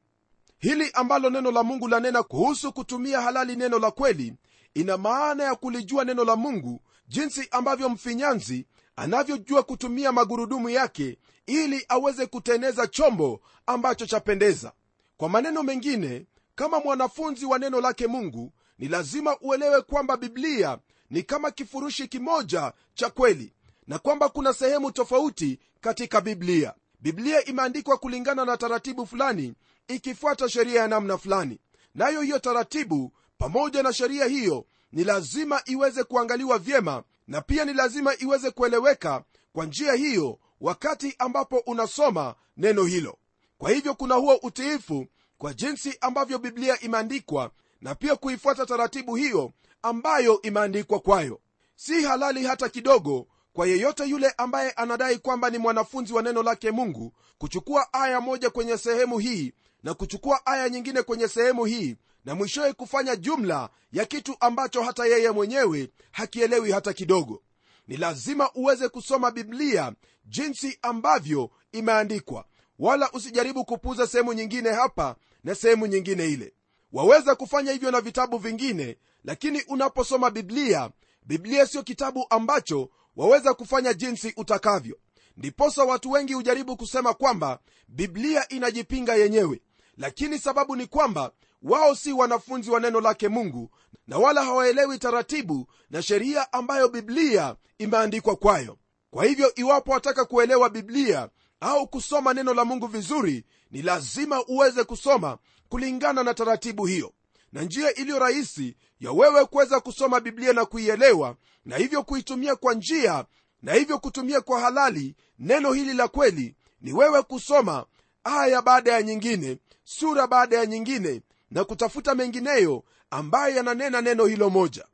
Hili 0.59 0.91
ambalo 0.93 1.29
neno 1.29 1.51
la 1.51 1.63
mungu 1.63 1.88
lanena 1.88 2.24
kuhusu 2.24 2.74
kutumia 2.74 3.21
halali 3.21 3.55
neno 3.55 3.79
la 3.79 3.91
kweli 3.91 4.33
ina 4.74 4.97
maana 4.97 5.43
ya 5.43 5.55
kulijua 5.55 6.03
neno 6.05 6.24
la 6.25 6.36
mungu 6.36 6.81
jinsi 7.07 7.47
ambavyo 7.51 7.89
mfinyanzi 7.89 8.65
anavyojua 8.95 9.63
kutumia 9.63 10.12
magurudumu 10.12 10.69
yake 10.69 11.17
ili 11.45 11.86
aweze 11.89 12.25
kuteneza 12.25 12.88
chombo 12.88 13.41
ambacho 13.65 14.05
chapendeza 14.05 14.71
kwa 15.17 15.29
maneno 15.29 15.63
mengine 15.63 16.25
kama 16.55 16.79
mwanafunzi 16.79 17.45
wa 17.45 17.59
neno 17.59 17.81
lake 17.81 18.07
mungu 18.07 18.53
ni 18.77 18.88
lazima 18.88 19.38
uelewe 19.41 19.81
kwamba 19.81 20.17
biblia 20.17 20.77
ni 21.09 21.24
kama 21.24 21.51
kifurushi 21.51 22.07
kimoja 22.07 22.74
cha 22.93 23.09
kweli 23.09 23.53
na 23.88 24.00
kwamba 24.00 24.29
kuna 24.29 24.53
sehemu 24.53 24.91
tofauti 24.91 25.59
katika 25.81 26.21
biblia 26.21 26.74
biblia 26.99 27.45
imeandikwa 27.45 27.97
kulingana 27.97 28.45
na 28.45 28.57
taratibu 28.57 29.05
fulani 29.07 29.53
ikifuata 29.87 30.49
sheria 30.49 30.81
ya 30.81 30.87
namna 30.87 31.17
fulani. 31.17 31.59
Nayo 31.95 32.21
hiyo 32.21 32.39
taratibu 32.39 33.13
pamoja 33.37 33.83
na 33.83 33.93
sheria 33.93 34.25
hiyo 34.25 34.65
ni 34.91 35.03
lazima 35.03 35.61
iweze 35.65 36.03
kuangaliwa 36.03 36.57
vyema 36.59 37.03
na 37.27 37.41
pia 37.41 37.65
ni 37.65 37.73
lazima 37.73 38.13
iweze 38.19 38.51
kueleweka 38.51 39.23
kwa 39.53 39.65
njia 39.65 39.93
hiyo 39.93 40.39
wakati 40.61 41.15
ambapo 41.19 41.57
unasoma 41.57 42.35
neno 42.57 42.83
hilo. 42.83 43.17
Kwa 43.57 43.71
hivyo 43.71 43.93
kuna 43.95 44.15
huo 44.15 44.35
utiifu 44.35 45.07
kwa 45.37 45.53
jinsi 45.53 45.97
ambavyo 46.01 46.39
biblia 46.39 46.79
imeandikwa 46.79 47.51
na 47.81 47.95
pia 47.95 48.15
kuifuata 48.15 48.65
taratibu 48.65 49.15
hiyo 49.15 49.53
ambayo 49.81 50.41
imeandikwa 50.41 50.99
kwayo. 50.99 51.39
Si 51.75 52.03
halali 52.03 52.43
hata 52.45 52.69
kidogo 52.69 53.27
kwa 53.57 53.67
yeyote 53.67 54.05
yule 54.05 54.33
ambaye 54.37 54.71
anadai 54.71 55.17
kwamba 55.19 55.49
ni 55.49 55.57
mwanafunzi 55.57 56.13
wa 56.13 56.21
neno 56.21 56.43
lake 56.43 56.71
mungu 56.71 57.13
kuchukua 57.37 57.93
aya 57.93 58.21
moja 58.21 58.49
kwenye 58.49 58.77
sehemu 58.77 59.17
hii 59.19 59.53
na 59.83 59.93
kuchukua 59.93 60.45
aya 60.45 60.69
nyingine 60.69 61.01
kwenye 61.01 61.27
sehemu 61.27 61.65
hii 61.65 61.95
na 62.25 62.35
mwishowe 62.35 62.73
kufanya 62.73 63.15
jumla 63.15 63.69
ya 63.91 64.05
kitu 64.05 64.35
ambacho 64.39 64.83
hata 64.83 65.05
yeye 65.05 65.31
mwenyewe 65.31 65.89
hakielewi 66.11 66.71
hata 66.71 66.93
kidogo. 66.93 67.41
Ni 67.87 67.97
lazima 67.97 68.51
uweze 68.53 68.89
kusoma 68.89 69.31
biblia 69.31 69.93
jinsi 70.25 70.79
ambavyo 70.81 71.49
imeandikwa 71.71 72.45
wala 72.79 73.11
usijaribu 73.11 73.65
kupuza 73.65 74.07
sehemu 74.07 74.33
nyingine 74.33 74.69
hapa 74.69 75.15
na 75.43 75.55
sehemu 75.55 75.87
nyingine 75.87 76.25
ile. 76.25 76.53
Waweza 76.93 77.35
kufanya 77.35 77.71
hivyo 77.71 77.91
na 77.91 78.01
vitabu 78.01 78.37
vingine 78.37 78.97
lakini 79.23 79.61
unaposoma 79.61 80.31
biblia 80.31 80.89
biblia 81.27 81.65
siyo 81.65 81.83
kitabu 81.83 82.25
ambacho 82.29 82.89
waweza 83.17 83.53
kufanya 83.53 83.93
jinsi 83.93 84.33
utakavyo. 84.38 84.97
Ndiposa 85.38 85.83
watu 85.83 86.12
wengi 86.12 86.33
hujaribu 86.33 86.77
kusema 86.77 87.13
kwamba 87.13 87.59
biblia 87.88 88.47
inajipinga 88.50 89.15
yenyewe 89.15 89.62
lakini 89.97 90.39
sababu 90.39 90.75
ni 90.75 90.88
kwamba 90.88 91.31
wao 91.62 91.95
si 91.95 92.13
wanafunzi 92.13 92.71
wa 92.71 92.79
neno 92.79 93.01
lake 93.01 93.27
mungu 93.27 93.69
na 94.07 94.17
wala 94.17 94.43
hawaelewi 94.43 95.00
taratibu 95.00 95.67
na 95.89 96.01
sheria 96.01 96.53
ambayo 96.53 96.89
biblia 96.89 97.55
imeandikwa 97.77 98.36
kwayo. 98.36 98.77
Kwa 99.12 99.25
hivyo 99.25 99.55
iwapo 99.55 99.91
wataka 99.91 100.25
kuelewa 100.25 100.69
biblia 100.69 101.29
au 101.59 101.88
kusoma 101.88 102.33
neno 102.33 102.53
la 102.53 102.65
mungu 102.65 102.88
vizuri 102.88 103.45
ni 103.71 103.81
lazima 103.81 104.45
uweze 104.47 104.83
kusoma 104.83 105.38
kulingana 105.69 106.24
na 106.24 106.33
taratibu 106.33 106.86
hiyo 106.86 107.13
na 107.57 107.63
njia 107.63 107.93
iliyo 107.93 108.19
rahisi 108.19 108.75
ya 108.99 109.11
wewe 109.11 109.45
kuweza 109.45 109.79
kusoma 109.79 110.19
biblia 110.19 110.53
na 110.53 110.65
kuielewa 110.65 111.35
na 111.65 111.77
hivyo 111.77 112.03
kuitumia 112.03 112.55
kwa 112.55 112.73
njia 112.73 113.25
na 113.61 113.73
hivyo 113.73 113.99
kutumia 113.99 114.41
kwa 114.41 114.59
halali 114.59 115.15
neno 115.39 115.73
hili 115.73 115.93
la 115.93 116.07
kweli 116.07 116.55
ni 116.81 116.93
wewe 116.93 117.21
kusoma 117.23 117.85
aya 118.23 118.61
baada 118.61 118.93
ya 118.93 119.01
nyingine 119.01 119.57
sura 119.83 120.27
baada 120.27 120.57
ya 120.57 120.65
nyingine 120.65 121.21
na 121.51 121.63
kutafuta 121.63 122.15
mengineyo 122.15 122.83
ambayo 123.09 123.55
yananena 123.55 124.01
neno 124.01 124.25
hilo 124.25 124.49
moja. 124.49 124.85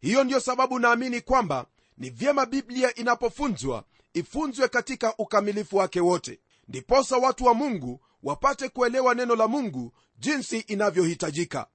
Hiyo 0.00 0.24
ndiyo 0.24 0.40
sababu 0.40 0.78
naamini 0.78 1.20
kwamba 1.20 1.66
ni 1.98 2.10
vyema 2.10 2.46
biblia 2.46 2.94
inapofunzwa 2.94 3.84
ifunzwe 4.14 4.68
katika 4.68 5.14
ukamilifu 5.18 5.76
wake 5.76 6.00
wote. 6.00 6.40
Ndiposa 6.68 7.16
watu 7.16 7.44
wa 7.44 7.54
mungu 7.54 8.00
wapate 8.22 8.68
kuelewa 8.68 9.14
neno 9.14 9.36
la 9.36 9.48
mungu 9.48 9.92
jinsi 10.18 10.58
inavyohitajika 10.58 11.66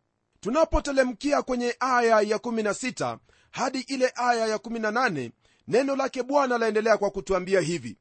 tunapotelemkia 0.45 1.41
kwenye 1.41 1.75
aya 1.79 2.21
ya 2.21 2.37
16 2.37 3.17
hadi 3.51 3.79
ile 3.79 4.11
aya 4.15 4.47
ya 4.47 4.57
18 4.57 5.31
neno 5.67 5.95
lake 5.95 6.23
bwana 6.23 6.57
laendelea 6.57 6.97
kwa 6.97 7.09
kutuambia 7.11 7.59
hivi. 7.61 7.97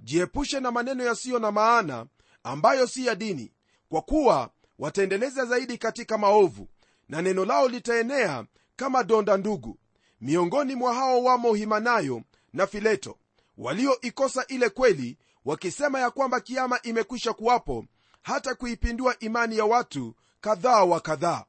Jiepushe 0.00 0.60
na 0.60 0.70
maneno 0.70 1.04
yasiyo 1.04 1.38
na 1.38 1.52
maana 1.52 2.06
ambayo 2.42 2.86
si 2.86 3.06
ya 3.06 3.14
dini 3.14 3.52
kwa 3.88 4.02
kuwa 4.02 4.50
wataendeleza 4.78 5.44
zaidi 5.44 5.78
katika 5.78 6.18
maovu 6.18 6.68
na 7.08 7.22
neno 7.22 7.44
lao 7.44 7.68
litaenea 7.68 8.44
kama 8.76 9.04
donda 9.04 9.36
ndugu. 9.36 9.78
Miongoni 10.20 10.74
mwa 10.74 10.94
hao 10.94 11.24
wamo 11.24 11.54
himanayo 11.54 12.22
na 12.52 12.66
fileto 12.66 13.18
walioikosa 13.58 14.46
ile 14.46 14.68
kweli 14.68 15.18
wakisema 15.44 16.00
ya 16.00 16.10
kwamba 16.10 16.40
kiama 16.40 16.82
imekwisha 16.82 17.32
kuwapo 17.32 17.84
hata 18.22 18.54
kuipindua 18.54 19.18
imani 19.18 19.58
ya 19.58 19.64
watu 19.64 20.14
kadhaa 20.40 20.84
wa 20.84 21.00
kadhaa 21.00 21.44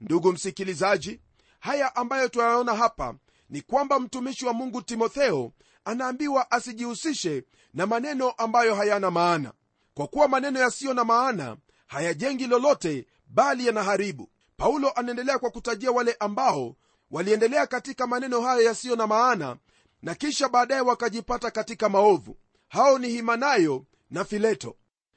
ndugu 0.00 0.32
msikilizaji 0.32 1.20
haya 1.60 1.96
ambayo 1.96 2.28
tunayaona 2.28 2.74
hapa 2.74 3.14
ni 3.50 3.60
kwamba 3.62 4.00
mtumishi 4.00 4.46
wa 4.46 4.52
mungu 4.52 4.82
timotheo 4.82 5.52
anaambiwa 5.84 6.50
asijihusishe 6.50 7.44
na 7.74 7.86
maneno 7.86 8.30
ambayo 8.30 8.74
hayana 8.74 9.10
maana. 9.10 9.52
Kwa 9.94 10.06
kuwa 10.06 10.28
maneno 10.28 10.60
yasiyo 10.60 10.94
na 10.94 11.04
maana 11.04 11.56
hayajengi 11.86 12.46
lolote 12.46 13.06
bali 13.26 13.66
yanaharibu. 13.66 14.30
Paulo 14.56 14.90
anaendelea 14.90 15.38
kwa 15.38 15.50
kutajia 15.50 15.90
wale 15.90 16.16
ambao 16.20 16.76
waliendelea 17.10 17.66
katika 17.66 18.06
maneno 18.06 18.40
hayo 18.40 18.62
yasiyo 18.62 18.96
na 18.96 19.06
maana 19.06 19.56
na 20.02 20.14
kisha 20.14 20.48
baadaye 20.48 20.80
wakajipata 20.80 21.50
katika 21.50 21.88
maovu. 21.88 22.36
Hao 22.68 22.98
ni 22.98 23.08
himanayo 23.08 23.84
na 24.10 24.24
fileto. 24.24 24.76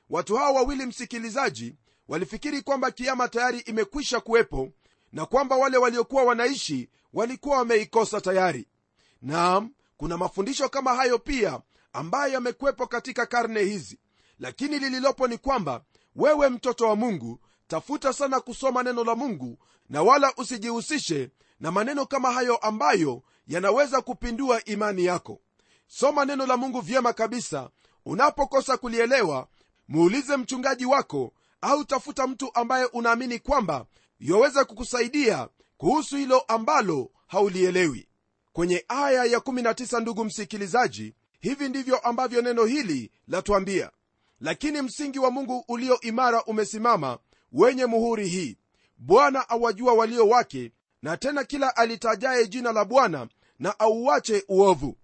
Watu 0.10 0.36
hao 0.36 0.53
wawili 0.53 0.86
msikilizaji 0.86 1.75
walifikiri 2.07 2.61
kwamba 2.61 2.91
kiama 2.91 3.27
tayari 3.27 3.59
imekwisha 3.59 4.19
kuwepo 4.19 4.69
na 5.11 5.25
kwamba 5.25 5.55
wale 5.55 5.77
waliokuwa 5.77 6.23
wanaishi 6.23 6.89
walikuwa 7.13 7.57
wameikosa 7.57 8.21
tayari. 8.21 8.67
Naam 9.21 9.69
kuna 9.97 10.17
mafundisho 10.17 10.69
kama 10.69 10.95
hayo 10.95 11.19
pia 11.19 11.61
ambayo 11.93 12.33
yamekwepo 12.33 12.87
katika 12.87 13.25
karne 13.25 13.63
hizi. 13.63 13.99
Lakini 14.39 14.79
lililopo 14.79 15.27
ni 15.27 15.37
kwamba 15.37 15.83
wewe 16.15 16.49
mtoto 16.49 16.87
wa 16.87 16.95
mungu 16.95 17.39
tafuta 17.67 18.13
sana 18.13 18.39
kusoma 18.39 18.83
neno 18.83 19.03
la 19.03 19.15
mungu 19.15 19.57
na 19.89 20.03
wala 20.03 20.33
usijihusishe 20.37 21.29
na 21.59 21.71
maneno 21.71 22.05
kama 22.05 22.31
hayo 22.31 22.57
ambayo 22.57 23.23
yanaweza 23.47 24.01
kupindua 24.01 24.63
imani 24.65 25.05
yako. 25.05 25.39
Soma 25.87 26.25
neno 26.25 26.45
la 26.45 26.57
mungu 26.57 26.81
vyema 26.81 27.13
kabisa. 27.13 27.69
Unapokosa 28.05 28.77
kulielewa 28.77 29.47
muulize 29.87 30.37
mchungaji 30.37 30.85
wako 30.85 31.33
au 31.61 31.83
tafuta 31.85 32.27
mtu 32.27 32.51
ambaye 32.53 32.85
unaamini 32.85 33.39
kwamba 33.39 33.85
yaweza 34.19 34.65
kukusaidia 34.65 35.47
kuhusu 35.77 36.17
hilo 36.17 36.39
ambalo 36.39 37.11
haulielewi. 37.27 38.07
Kwenye 38.53 38.85
aya 38.87 39.23
ya 39.25 39.37
19 39.39 39.99
ndugu 40.01 40.25
msikilizaji 40.25 41.13
hivi 41.39 41.69
ndivyo 41.69 41.97
ambavyo 41.97 42.41
neno 42.41 42.65
hili 42.65 43.11
latuambia. 43.27 43.91
Lakini 44.39 44.81
msingi 44.81 45.19
wa 45.19 45.31
mungu 45.31 45.65
ulio 45.67 45.99
imara 46.01 46.43
umesimama 46.43 47.17
wenye 47.51 47.85
muhuri 47.85 48.27
hii. 48.27 48.57
Bwana 48.97 49.49
awajua 49.49 49.93
walio 49.93 50.27
wake 50.27 50.71
na 51.01 51.17
tena 51.17 51.43
kila 51.43 51.75
alitajaye 51.75 52.47
jina 52.47 52.71
la 52.71 52.85
bwana 52.85 53.27
na 53.59 53.79
auache 53.79 54.43
uovu. 54.47 54.97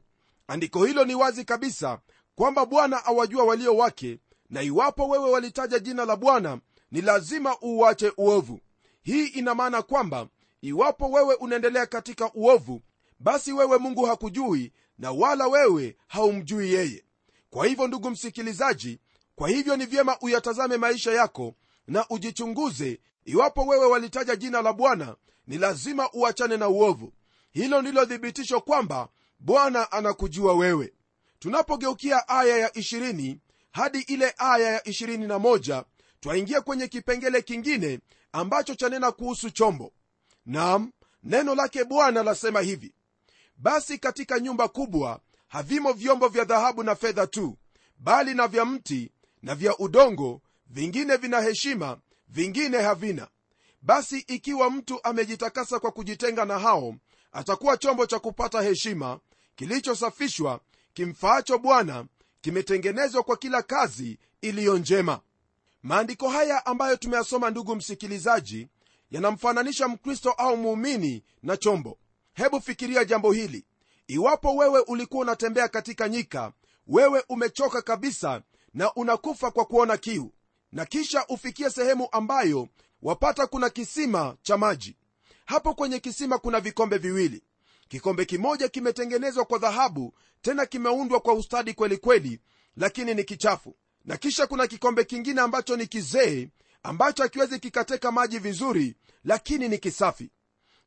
Andiko 0.48 0.86
hilo 0.86 1.06
ni 1.06 1.16
wazi 1.16 1.46
kabisa 1.46 2.00
kwamba 2.36 2.66
bwana 2.66 3.06
awajua 3.06 3.44
walio 3.44 3.76
wake 3.78 4.20
na 4.50 4.62
iwapo 4.62 5.08
wewe 5.08 5.30
walitaja 5.30 5.80
jina 5.80 6.06
la 6.06 6.16
bwana 6.16 6.60
ni 6.92 7.02
lazima 7.02 7.58
uuache 7.64 8.12
uovu. 8.18 8.60
Hii 9.02 9.26
ina 9.28 9.56
maana 9.56 9.82
kwamba 9.82 10.28
iwapo 10.62 11.10
wewe 11.12 11.36
unaendelea 11.36 11.86
katika 11.86 12.34
uovu 12.34 12.82
basi 13.20 13.54
wewe 13.54 13.78
mungu 13.78 14.06
hakujui 14.06 14.72
na 14.98 15.12
wala 15.12 15.48
wewe 15.48 15.98
haumjui 16.08 16.74
yeye. 16.74 17.04
Kwa 17.50 17.66
hivyo 17.68 17.88
ndugu 17.88 18.10
msikilizaji 18.10 19.00
kwa 19.36 19.50
hivyo 19.50 19.78
ni 19.78 19.86
vyema 19.86 20.18
uyatazame 20.22 20.78
maisha 20.78 21.12
yako 21.12 21.56
na 21.88 22.06
ujichunguze. 22.10 23.00
Iwapo 23.26 23.62
wewe 23.66 23.86
walitaja 23.86 24.36
jina 24.36 24.62
la 24.62 24.74
bwana 24.74 25.16
ni 25.48 25.58
lazima 25.58 26.10
uachane 26.14 26.58
na 26.58 26.70
uovu. 26.70 27.14
Hilo 27.52 27.82
ndilo 27.82 28.06
thibitisho 28.06 28.62
kwamba 28.62 29.10
bwana 29.40 29.92
anakujua 29.92 30.54
wewe. 30.54 30.94
Tunapogeukia 31.40 32.28
aya 32.28 32.58
ya 32.58 32.68
20 32.70 33.38
hadi 33.74 34.00
ile 34.00 34.34
aya 34.38 34.72
ya 34.74 34.80
21 34.80 35.84
twaingia 36.20 36.62
kwenye 36.62 36.88
kipengele 36.88 37.42
kingine 37.42 38.00
ambacho 38.32 38.76
chanena 38.76 39.12
kuhusu 39.12 39.50
chombo. 39.50 39.94
Nam 40.46 40.92
neno 41.24 41.56
lake 41.56 41.84
bwana 41.84 42.24
lasema 42.24 42.62
hivi 42.62 42.94
basi 43.58 43.98
katika 43.98 44.40
nyumba 44.40 44.68
kubwa 44.68 45.20
havimo 45.48 45.94
vyombo 45.94 46.28
vya 46.28 46.44
dhahabu 46.44 46.84
na 46.84 46.96
fedha 46.96 47.28
tu 47.28 47.58
bali 47.98 48.34
na 48.34 48.48
vya 48.48 48.66
mti 48.66 49.12
na 49.42 49.56
vya 49.56 49.78
udongo 49.78 50.42
vingine 50.68 51.18
vina 51.18 51.42
heshima 51.42 51.98
vingine 52.28 52.78
havina. 52.82 53.28
Basi 53.82 54.20
ikiwa 54.20 54.70
mtu 54.70 55.00
amejitakasa 55.04 55.80
kwa 55.80 55.92
kujitenga 55.92 56.46
na 56.46 56.60
hao 56.60 56.96
atakuwa 57.32 57.78
chombo 57.78 58.06
cha 58.06 58.20
kupata 58.20 58.62
heshima 58.62 59.20
kilichosafishwa 59.56 60.60
kimfaacho 60.94 61.58
bwana 61.58 62.06
kimetengenezwa 62.44 63.24
kwa 63.24 63.38
kila 63.38 63.62
kazi 63.62 64.20
iliyo 64.42 64.78
njema. 64.78 65.20
Maandiko 65.84 66.30
haya 66.30 66.66
ambayo 66.66 66.96
tumeyasoma 66.96 67.50
ndugu 67.50 67.76
msikilizaji 67.76 68.68
yanamfananisha 69.12 69.88
mkristo 69.88 70.32
au 70.32 70.58
muumini 70.58 71.24
na 71.44 71.58
chombo. 71.58 71.98
Hebu 72.34 72.62
fikiria 72.62 73.06
jambo 73.06 73.32
hili. 73.32 73.66
Iwapo 74.08 74.56
wewe 74.56 74.80
ulikuwa 74.80 75.22
unatembea 75.22 75.68
katika 75.68 76.10
nyika 76.10 76.54
wewe 76.88 77.24
umechoka 77.30 77.82
kabisa 77.82 78.42
na 78.74 78.94
unakufa 78.94 79.52
kwa 79.52 79.66
kuona 79.66 79.98
kiu 79.98 80.32
na 80.72 80.86
kisha 80.86 81.26
ufikie 81.28 81.70
sehemu 81.70 82.08
ambayo 82.12 82.68
wapata 83.02 83.48
kuna 83.48 83.70
kisima 83.70 84.36
cha 84.42 84.58
maji. 84.58 84.98
Hapo 85.46 85.74
kwenye 85.74 86.00
kisima 86.00 86.38
kuna 86.38 86.60
vikombe 86.60 86.98
viwili 86.98 87.44
kikombe 87.88 88.26
kimoja 88.26 88.68
kimetengenezwa 88.68 89.46
kwa 89.46 89.58
dhahabu 89.60 90.14
tena 90.42 90.66
kimeundwa 90.66 91.20
kwa 91.20 91.34
ustadi 91.34 91.74
kwelikweli 91.74 92.28
kweli 92.30 92.42
lakini 92.78 93.14
ni 93.14 93.24
kichafu. 93.24 93.76
Na 94.06 94.18
kisha 94.18 94.48
kuna 94.48 94.68
kikombe 94.68 95.04
kingine 95.04 95.42
ambacho 95.42 95.76
ni 95.76 95.88
kizee 95.88 96.50
ambacho 96.84 97.24
hakiwezi 97.24 97.60
kikateka 97.60 98.12
maji 98.12 98.40
vizuri 98.40 98.96
lakini 99.24 99.70
ni 99.70 99.78
kisafi. 99.78 100.32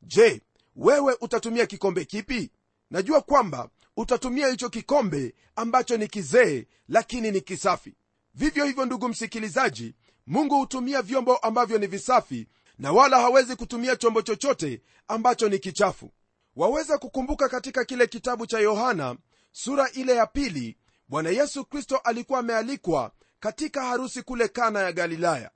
Je 0.02 0.40
wewe 0.76 1.16
utatumia 1.20 1.66
kikombe 1.66 2.04
kipi? 2.04 2.50
Najua 2.90 3.20
kwamba 3.20 3.68
utatumia 3.96 4.48
hicho 4.48 4.68
kikombe 4.68 5.34
ambacho 5.56 5.96
ni 5.96 6.08
kizee 6.08 6.66
lakini 6.88 7.30
ni 7.30 7.40
kisafi. 7.40 7.94
Vivyo 8.34 8.64
hivyo 8.64 8.84
ndugu 8.86 9.08
msikilizaji 9.08 9.94
mungu 10.26 10.56
hutumia 10.56 11.02
vyombo 11.02 11.36
ambavyo 11.36 11.78
ni 11.78 11.86
visafi 11.86 12.46
na 12.78 12.92
wala 12.92 13.20
hawezi 13.20 13.56
kutumia 13.56 13.96
chombo 13.96 14.22
chochote 14.22 14.82
ambacho 15.08 15.48
ni 15.48 15.58
kichafu 15.58 16.12
waweza 16.56 16.98
kukumbuka 16.98 17.48
katika 17.48 17.84
kile 17.84 18.06
kitabu 18.06 18.46
cha 18.46 18.58
yohana 18.58 19.16
sura 19.52 19.90
ile 19.90 20.14
ya 20.14 20.26
pili 20.26 20.76
bwana 21.08 21.30
yesu 21.30 21.64
kristo 21.64 21.96
alikuwa 21.96 22.38
amealikwa 22.38 23.12
katika 23.40 23.84
harusi 23.84 24.22
kule 24.22 24.48
kana 24.48 24.80
ya 24.80 24.92
galilaya. 24.92 25.50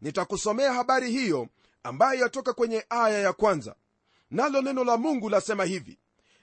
Nitakusomea 0.00 0.72
habari 0.72 1.10
hiyo 1.10 1.48
ambayo 1.82 2.20
yatoka 2.20 2.52
kwenye 2.52 2.86
aya 2.90 3.18
ya 3.18 3.32
kwanza. 3.32 3.74
Nalo 4.30 4.62
neno 4.62 4.84
la 4.84 4.96
mungu 4.96 5.28
lasema 5.28 5.64
hivi 5.64 5.98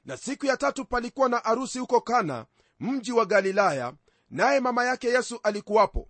na 0.05 0.17
siku 0.17 0.45
ya 0.45 0.57
tatu 0.57 0.85
palikuwa 0.85 1.29
na 1.29 1.37
harusi 1.37 1.79
huko 1.79 2.01
kana 2.01 2.45
mji 2.79 3.11
wa 3.11 3.25
galilaya 3.25 3.93
naye 4.29 4.59
mama 4.59 4.85
yake 4.85 5.07
yesu 5.07 5.39
alikuwapo. 5.43 6.07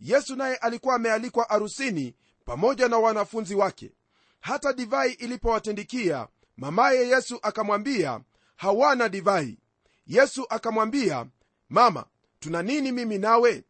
Yesu 0.00 0.36
naye 0.36 0.56
alikuwa 0.56 0.94
amealikwa 0.94 1.44
harusini 1.44 2.14
pamoja 2.44 2.88
na 2.88 2.98
wanafunzi 2.98 3.54
wake. 3.54 3.92
Hata 4.40 4.72
divai 4.72 5.12
ilipowatindikia 5.12 6.28
mamaye 6.64 7.08
yesu 7.08 7.38
akamwambia 7.42 8.20
hawana 8.56 9.08
divai. 9.08 9.58
Yesu 10.06 10.46
akamwambia 10.48 11.26
mama 11.68 12.04
tuna 12.40 12.62
nini 12.62 12.92
mimi 12.92 13.18
nawe? 13.18 13.64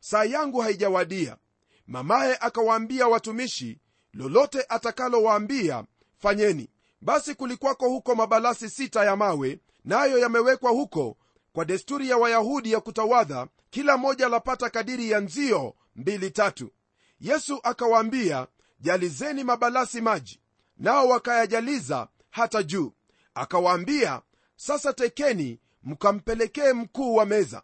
Saa 0.00 0.24
yangu 0.24 0.60
haijawadia. 0.60 1.36
Mamaye 1.86 2.36
akawaambia 2.40 3.08
watumishi 3.08 3.80
lolote 4.12 4.64
atakalowaambia 4.68 5.84
fanyeni. 6.18 6.70
Basi 7.00 7.34
kulikwako 7.34 7.88
huko 7.88 8.14
mabalasi 8.14 8.70
sita 8.70 9.04
ya 9.04 9.16
mawe 9.16 9.60
nayo 9.84 10.18
yamewekwa 10.18 10.70
huko 10.70 11.16
kwa 11.52 11.64
desturi 11.64 12.08
ya 12.10 12.16
wayahudi 12.16 12.72
ya 12.72 12.80
kutawadha 12.80 13.46
kila 13.70 13.96
moja 13.96 14.28
lapata 14.28 14.70
kadiri 14.70 15.10
ya 15.10 15.20
nzio 15.20 15.74
mbili 15.96 16.30
tatu. 16.30 16.70
Yesu 17.20 17.60
akawaambia 17.62 18.46
jalizeni 18.80 19.44
mabalasi 19.44 20.00
maji. 20.00 20.40
Nao 20.76 21.08
wakayajaliza 21.08 22.08
hata 22.36 22.62
juu. 22.62 22.92
Akawaambia 23.34 24.22
sasa 24.56 24.92
tekeni 24.92 25.60
mkampelekee 25.82 26.72
mkuu 26.72 27.14
wa 27.14 27.26
meza. 27.26 27.62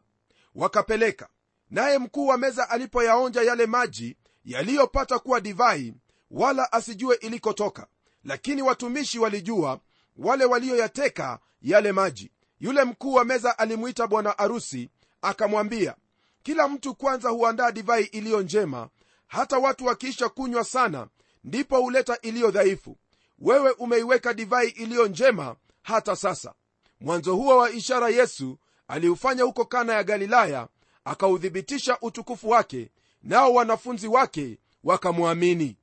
Wakapeleka. 0.55 1.29
Naye 1.71 1.99
mkuu 1.99 2.26
wa 2.26 2.38
meza 2.38 2.71
alipoyaonja 2.71 3.43
yale 3.43 3.67
maji 3.67 4.17
yaliyopata 4.45 5.19
kuwa 5.19 5.41
divai 5.41 5.95
wala 6.31 6.73
asijue 6.73 7.14
ilikotoka. 7.17 7.87
Lakini 8.25 8.62
watumishi 8.62 9.19
walijua 9.19 9.81
wale 10.17 10.45
walioyateka 10.45 11.38
yale 11.62 11.93
maji. 11.93 12.31
Yule 12.61 12.85
mkuu 12.85 13.12
wa 13.12 13.25
meza 13.25 13.59
alimwita 13.59 14.07
bwana 14.07 14.38
arusi 14.38 14.91
akamwambia 15.23 15.97
kila 16.43 16.69
mtu 16.69 16.95
kwanza 16.95 17.29
huandaa 17.29 17.71
divai 17.73 18.05
iliyo 18.05 18.43
njema 18.43 18.88
hata 19.26 19.59
watu 19.59 19.85
wakiisha 19.87 20.29
kunywa 20.29 20.64
sana 20.64 21.09
ndipo 21.45 21.81
huleta 21.81 22.19
iliyo 22.23 22.50
dhaifu 22.50 22.97
wewe 23.42 23.70
umeiweka 23.70 24.34
divai 24.34 24.68
iliyo 24.68 25.08
njema 25.08 25.56
hata 25.82 26.16
sasa. 26.16 26.54
Mwanzo 27.00 27.37
huo 27.37 27.56
wa 27.56 27.70
ishara 27.70 28.08
yesu 28.08 28.58
aliufanya 28.88 29.42
huko 29.42 29.64
kana 29.64 29.92
ya 29.92 30.04
galilaya 30.04 30.68
akauthibitisha 31.04 31.99
utukufu 32.00 32.49
wake 32.50 32.90
nao 33.22 33.54
wanafunzi 33.54 34.08
wake 34.08 34.58
wakamwamini. 34.84 35.76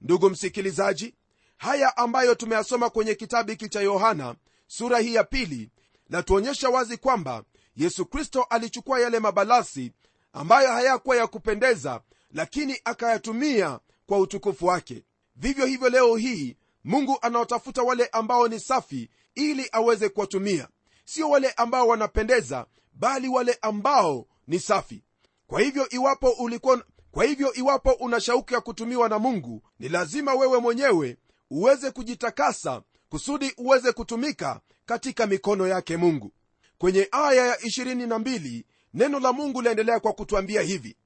Ndugu 0.00 0.30
msikilizaji 0.30 1.14
haya 1.56 1.96
ambayo 1.96 2.34
tumeyasoma 2.34 2.90
kwenye 2.90 3.14
kitabu 3.14 3.50
hiki 3.50 3.68
cha 3.68 3.80
yohana 3.80 4.34
sura 4.66 4.98
hii 4.98 5.14
ya 5.14 5.24
pili 5.24 5.70
latuonyesha 6.10 6.68
wazi 6.68 6.96
kwamba 6.96 7.44
yesu 7.76 8.06
kristo 8.06 8.42
alichukua 8.50 9.00
yale 9.00 9.18
mabalasi 9.18 9.92
ambayo 10.32 10.68
hayakuwa 10.72 11.16
ya 11.16 11.26
kupendeza 11.26 12.00
lakini 12.32 12.80
akayatumia 12.84 13.80
kwa 14.06 14.18
utukufu 14.18 14.66
wake. 14.66 15.04
Vivyo 15.36 15.66
hivyo 15.66 15.88
leo 15.88 16.16
hii 16.16 16.56
mungu 16.84 17.18
anaotafuta 17.22 17.82
wale 17.82 18.06
ambao 18.06 18.48
ni 18.48 18.60
safi 18.60 19.10
ili 19.34 19.68
aweze 19.72 20.08
kuwatumia. 20.08 20.68
Sio 21.04 21.30
wale 21.30 21.50
ambao 21.50 21.88
wanapendeza 21.88 22.66
bali 22.92 23.28
wale 23.28 23.58
ambao 23.62 24.26
ni 24.46 24.58
safi. 24.60 25.02
Kwa 25.46 25.60
hivyo 25.60 25.88
iwapo 25.88 26.30
ulikuwa 26.30 26.84
kwa 27.10 27.24
hivyo 27.24 27.52
iwapo 27.54 27.92
una 27.92 28.20
shauku 28.20 28.54
ya 28.54 28.60
kutumiwa 28.60 29.08
na 29.08 29.18
mungu 29.18 29.62
ni 29.78 29.88
lazima 29.88 30.34
wewe 30.34 30.58
mwenyewe 30.58 31.16
uweze 31.50 31.90
kujitakasa 31.90 32.82
kusudi 33.08 33.52
uweze 33.58 33.92
kutumika 33.92 34.60
katika 34.86 35.26
mikono 35.26 35.68
yake 35.68 35.96
mungu. 35.96 36.32
Kwenye 36.78 37.08
aya 37.12 37.46
ya 37.46 37.56
22 37.56 38.64
neno 38.94 39.20
la 39.20 39.32
mungu 39.32 39.62
laendelea 39.62 40.00
kwa 40.00 40.12
kutwambia 40.12 40.62
hivi. 40.62 40.96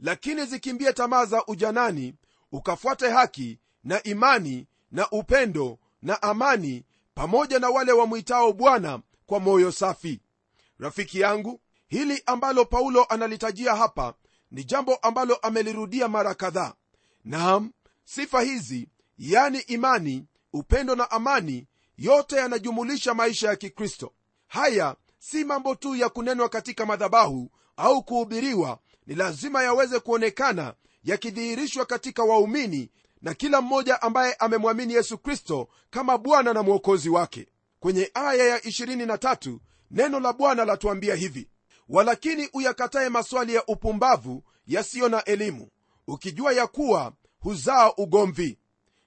Lakini 0.00 0.44
zikimbie 0.46 0.92
tamaa 0.92 1.24
za 1.24 1.46
ujanani 1.46 2.14
ukafuate 2.52 3.10
haki 3.10 3.58
na 3.84 4.02
imani 4.02 4.66
na 4.92 5.10
upendo 5.10 5.78
na 6.02 6.22
amani 6.22 6.84
pamoja 7.14 7.58
na 7.58 7.70
wale 7.70 7.92
wamwitao 7.92 8.52
bwana 8.52 9.00
kwa 9.26 9.40
moyo 9.40 9.72
safi. 9.72 10.20
Rafiki 10.78 11.20
yangu 11.20 11.60
hili 11.88 12.22
ambalo 12.26 12.64
paulo 12.64 13.04
analitajia 13.04 13.76
hapa 13.76 14.14
ni 14.50 14.64
jambo 14.64 14.94
ambalo 14.94 15.34
amelirudia 15.34 16.08
mara 16.08 16.34
kadhaa. 16.34 16.74
Naam 17.24 17.72
sifa 18.04 18.42
hizi 18.42 18.88
yani 19.18 19.58
imani 19.58 20.24
upendo 20.52 20.94
na 20.94 21.10
amani 21.10 21.66
yote 21.98 22.36
yanajumulisha 22.36 23.14
maisha 23.14 23.48
ya 23.48 23.56
kikristo. 23.56 24.12
Haya 24.48 24.96
si 25.18 25.44
mambo 25.44 25.74
tu 25.74 25.96
ya 25.96 26.08
kunenwa 26.08 26.48
katika 26.48 26.86
madhabahu 26.86 27.50
au 27.76 28.02
kuhubiriwa 28.02 28.78
ni 29.06 29.14
lazima 29.14 29.62
yaweze 29.62 30.00
kuonekana 30.00 30.74
yakidhihirishwa 31.04 31.86
katika 31.86 32.24
waumini 32.24 32.90
na 33.22 33.34
kila 33.34 33.60
mmoja 33.60 34.02
ambaye 34.02 34.34
amemwamini 34.34 34.94
yesu 34.94 35.18
kristo 35.18 35.68
kama 35.90 36.18
bwana 36.18 36.52
na 36.52 36.62
mwokozi 36.62 37.08
wake. 37.08 37.48
Kwenye 37.80 38.10
aya 38.14 38.46
ya 38.48 38.58
23 38.58 39.58
neno 39.90 40.20
la 40.20 40.32
bwana 40.32 40.64
latuambia 40.64 41.14
hivi 41.14 41.48
walakini 41.88 42.48
uyakataye 42.52 43.08
maswali 43.08 43.54
ya 43.54 43.66
upumbavu 43.66 44.44
yasiyo 44.66 45.08
na 45.08 45.24
elimu 45.24 45.68
ukijua 46.06 46.52
ya 46.52 46.66
kuwa 46.66 47.12
huzaa 47.40 47.92
ugomvi. 47.96 48.58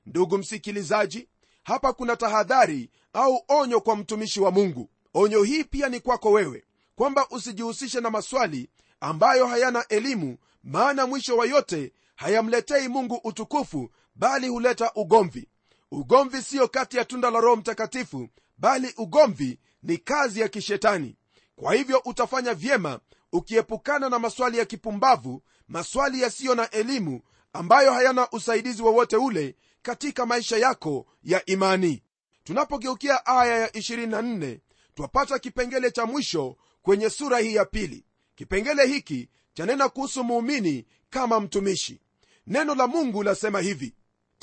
Ndugu 0.05 0.37
msikilizaji 0.37 1.27
hapa 1.63 1.93
kuna 1.93 2.15
tahadhari 2.15 2.89
au 3.13 3.43
onyo 3.47 3.81
kwa 3.81 3.95
mtumishi 3.95 4.39
wa 4.41 4.51
mungu. 4.51 4.89
Onyo 5.13 5.43
hii 5.43 5.63
pia 5.63 5.89
ni 5.89 5.99
kwako 5.99 6.31
wewe 6.31 6.63
kwamba 6.95 7.27
usijihusishe 7.29 8.01
na 8.01 8.09
maswali 8.09 8.69
ambayo 8.99 9.47
hayana 9.47 9.87
elimu 9.87 10.37
maana 10.63 11.07
mwisho 11.07 11.37
wa 11.37 11.45
yote 11.45 11.93
hayamletei 12.15 12.87
mungu 12.87 13.19
utukufu 13.23 13.91
bali 14.15 14.47
huleta 14.47 14.91
ugomvi. 14.95 15.47
Ugomvi 15.91 16.41
siyo 16.41 16.67
kati 16.67 16.97
ya 16.97 17.05
tunda 17.05 17.29
la 17.31 17.39
roho 17.39 17.55
mtakatifu 17.55 18.29
bali 18.57 18.93
ugomvi 18.97 19.59
ni 19.83 19.97
kazi 19.97 20.39
ya 20.39 20.47
kishetani. 20.47 21.15
Kwa 21.55 21.73
hivyo 21.73 22.01
utafanya 22.05 22.53
vyema 22.53 22.99
ukiepukana 23.31 24.09
na 24.09 24.19
maswali 24.19 24.57
ya 24.57 24.65
kipumbavu 24.65 25.41
maswali 25.67 26.21
yasiyo 26.21 26.55
na 26.55 26.69
elimu 26.69 27.21
ambayo 27.53 27.93
hayana 27.93 28.27
usaidizi 28.31 28.81
wowote 28.81 29.15
ule 29.17 29.55
katika 29.81 30.25
maisha 30.25 30.57
yako 30.57 31.05
ya 31.23 31.45
imani. 31.45 32.03
Tunapogeukia 32.43 33.25
aya 33.25 33.57
ya 33.57 33.67
24 33.67 34.59
twapata 34.95 35.39
kipengele 35.39 35.91
cha 35.91 36.05
mwisho 36.05 36.57
kwenye 36.81 37.09
sura 37.09 37.39
hii 37.39 37.55
ya 37.55 37.65
pili. 37.65 38.05
Kipengele 38.35 38.85
hiki 38.87 39.29
chanena 39.53 39.89
kuhusu 39.89 40.23
muumini 40.23 40.85
kama 41.09 41.39
mtumishi. 41.39 41.99
Neno 42.47 42.75
la 42.75 42.87
mungu 42.87 43.23
lasema 43.23 43.59
hivi 43.61 43.93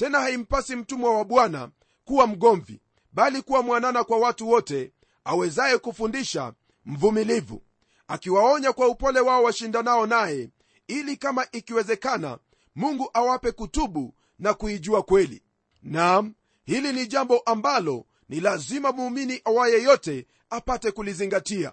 tena 0.02 0.20
haimpasi 0.20 0.76
mtumwa 0.76 1.16
wa 1.18 1.24
bwana 1.24 1.70
kuwa 2.04 2.26
mgomvi 2.26 2.80
bali 3.12 3.42
kuwa 3.42 3.62
mwanana 3.62 4.04
kwa 4.04 4.18
watu 4.18 4.48
wote 4.48 4.92
awezaye 5.24 5.78
kufundisha 5.78 6.52
mvumilivu 6.86 7.62
akiwaonya 8.08 8.72
kwa 8.72 8.88
upole 8.88 9.20
wao 9.20 9.42
washindanao 9.42 10.06
naye 10.06 10.48
ili 10.86 11.16
kama 11.16 11.46
ikiwezekana 11.52 12.38
mungu 12.74 13.10
awape 13.14 13.52
kutubu 13.52 14.14
na 14.38 14.54
kuijua 14.54 15.02
kweli. 15.02 15.42
Nam 15.82 16.34
hili 16.64 16.92
ni 16.92 17.06
jambo 17.06 17.38
ambalo 17.38 18.06
ni 18.28 18.40
lazima 18.40 18.92
muumini 18.92 19.40
awaye 19.44 19.82
yote 19.82 20.26
apate 20.50 20.90
kulizingatia. 20.90 21.72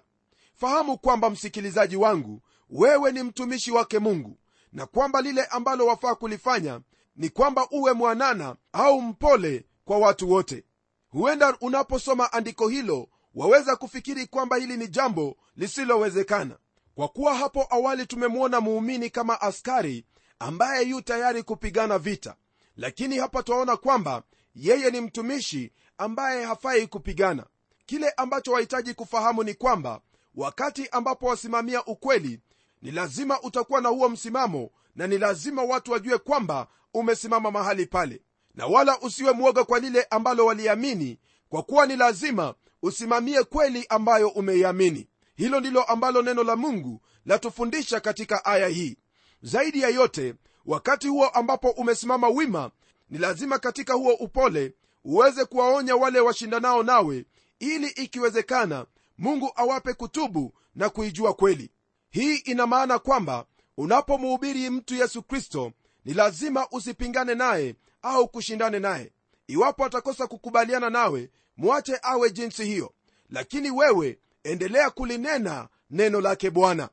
Fahamu 0.54 0.98
kwamba 0.98 1.30
msikilizaji 1.30 1.96
wangu 1.96 2.42
wewe 2.70 3.12
ni 3.12 3.22
mtumishi 3.22 3.70
wake 3.70 3.98
mungu 3.98 4.38
na 4.72 4.86
kwamba 4.86 5.20
lile 5.22 5.44
ambalo 5.44 5.86
wafaa 5.86 6.14
kulifanya 6.14 6.80
ni 7.20 7.28
kwamba 7.30 7.68
uwe 7.70 7.92
mwanana 7.92 8.56
au 8.72 9.02
mpole 9.02 9.64
kwa 9.84 9.98
watu 9.98 10.30
wote. 10.30 10.64
Huenda 11.08 11.56
unaposoma 11.60 12.32
andiko 12.32 12.68
hilo 12.68 13.08
waweza 13.34 13.76
kufikiri 13.76 14.26
kwamba 14.26 14.56
hili 14.56 14.76
ni 14.76 14.88
jambo 14.88 15.36
lisilowezekana. 15.56 16.58
Kwa 16.94 17.08
kuwa 17.08 17.34
hapo 17.34 17.66
awali 17.70 18.06
tumemwona 18.06 18.60
muumini 18.60 19.10
kama 19.10 19.40
askari 19.40 20.04
ambaye 20.38 20.88
yu 20.88 21.02
tayari 21.02 21.42
kupigana 21.42 21.98
vita. 21.98 22.36
Lakini 22.76 23.18
hapa 23.18 23.42
twaona 23.42 23.76
kwamba 23.76 24.22
yeye 24.54 24.90
ni 24.90 25.00
mtumishi 25.00 25.72
ambaye 25.98 26.44
hafai 26.44 26.86
kupigana. 26.86 27.46
Kile 27.86 28.10
ambacho 28.10 28.52
wahitaji 28.52 28.94
kufahamu 28.94 29.42
ni 29.42 29.54
kwamba 29.54 30.00
wakati 30.34 30.88
ambapo 30.88 31.26
wasimamia 31.26 31.84
ukweli 31.84 32.40
ni 32.82 32.90
lazima 32.90 33.40
utakuwa 33.42 33.80
na 33.80 33.88
huo 33.88 34.08
msimamo 34.08 34.70
na 35.00 35.06
ni 35.06 35.18
lazima 35.18 35.62
watu 35.62 35.92
wajue 35.92 36.18
kwamba 36.18 36.66
umesimama 36.94 37.50
mahali 37.50 37.86
pale. 37.86 38.22
Na 38.54 38.66
wala 38.66 39.00
usiwe 39.00 39.32
mwoga 39.32 39.64
kwa 39.64 39.78
lile 39.78 40.06
ambalo 40.10 40.46
waliamini 40.46 41.18
kwa 41.48 41.62
kuwa 41.62 41.86
ni 41.86 41.96
lazima 41.96 42.54
usimamie 42.82 43.42
kweli 43.44 43.86
ambayo 43.88 44.28
umeiamini. 44.28 45.08
Hilo 45.34 45.60
ndilo 45.60 45.82
ambalo 45.82 46.22
neno 46.22 46.42
la 46.42 46.56
mungu 46.56 47.00
latufundisha 47.26 48.00
katika 48.00 48.44
aya 48.44 48.68
hii. 48.68 48.96
Zaidi 49.42 49.80
ya 49.80 49.88
yote 49.88 50.34
wakati 50.66 51.08
huo 51.08 51.28
ambapo 51.28 51.70
umesimama 51.70 52.28
wima 52.28 52.70
ni 53.10 53.18
lazima 53.18 53.58
katika 53.58 53.94
huo 53.94 54.12
upole 54.14 54.74
uweze 55.04 55.44
kuwaonya 55.44 55.96
wale 55.96 56.20
washindanao 56.20 56.82
nawe 56.82 57.24
ili 57.58 57.86
ikiwezekana 57.88 58.86
mungu 59.18 59.52
awape 59.56 59.94
kutubu 59.94 60.54
na 60.74 60.88
kuijua 60.88 61.34
kweli. 61.34 61.70
Hii 62.10 62.36
ina 62.36 62.66
maana 62.66 62.98
kwamba 62.98 63.46
unapomuhubiri 63.84 64.70
mtu 64.70 64.94
yesu 64.94 65.22
kristo 65.22 65.72
ni 66.04 66.14
lazima 66.14 66.68
usipingane 66.70 67.34
naye 67.34 67.74
au 68.02 68.28
kushindane 68.28 68.78
naye. 68.78 69.12
Iwapo 69.46 69.84
atakosa 69.84 70.26
kukubaliana 70.26 70.90
nawe 70.90 71.30
mwache 71.56 71.98
awe 72.02 72.30
jinsi 72.30 72.64
hiyo. 72.64 72.92
Lakini 73.30 73.70
wewe 73.70 74.18
endelea 74.44 74.90
kulinena 74.90 75.68
neno 75.90 76.20
lake 76.20 76.50
bwana. 76.50 76.88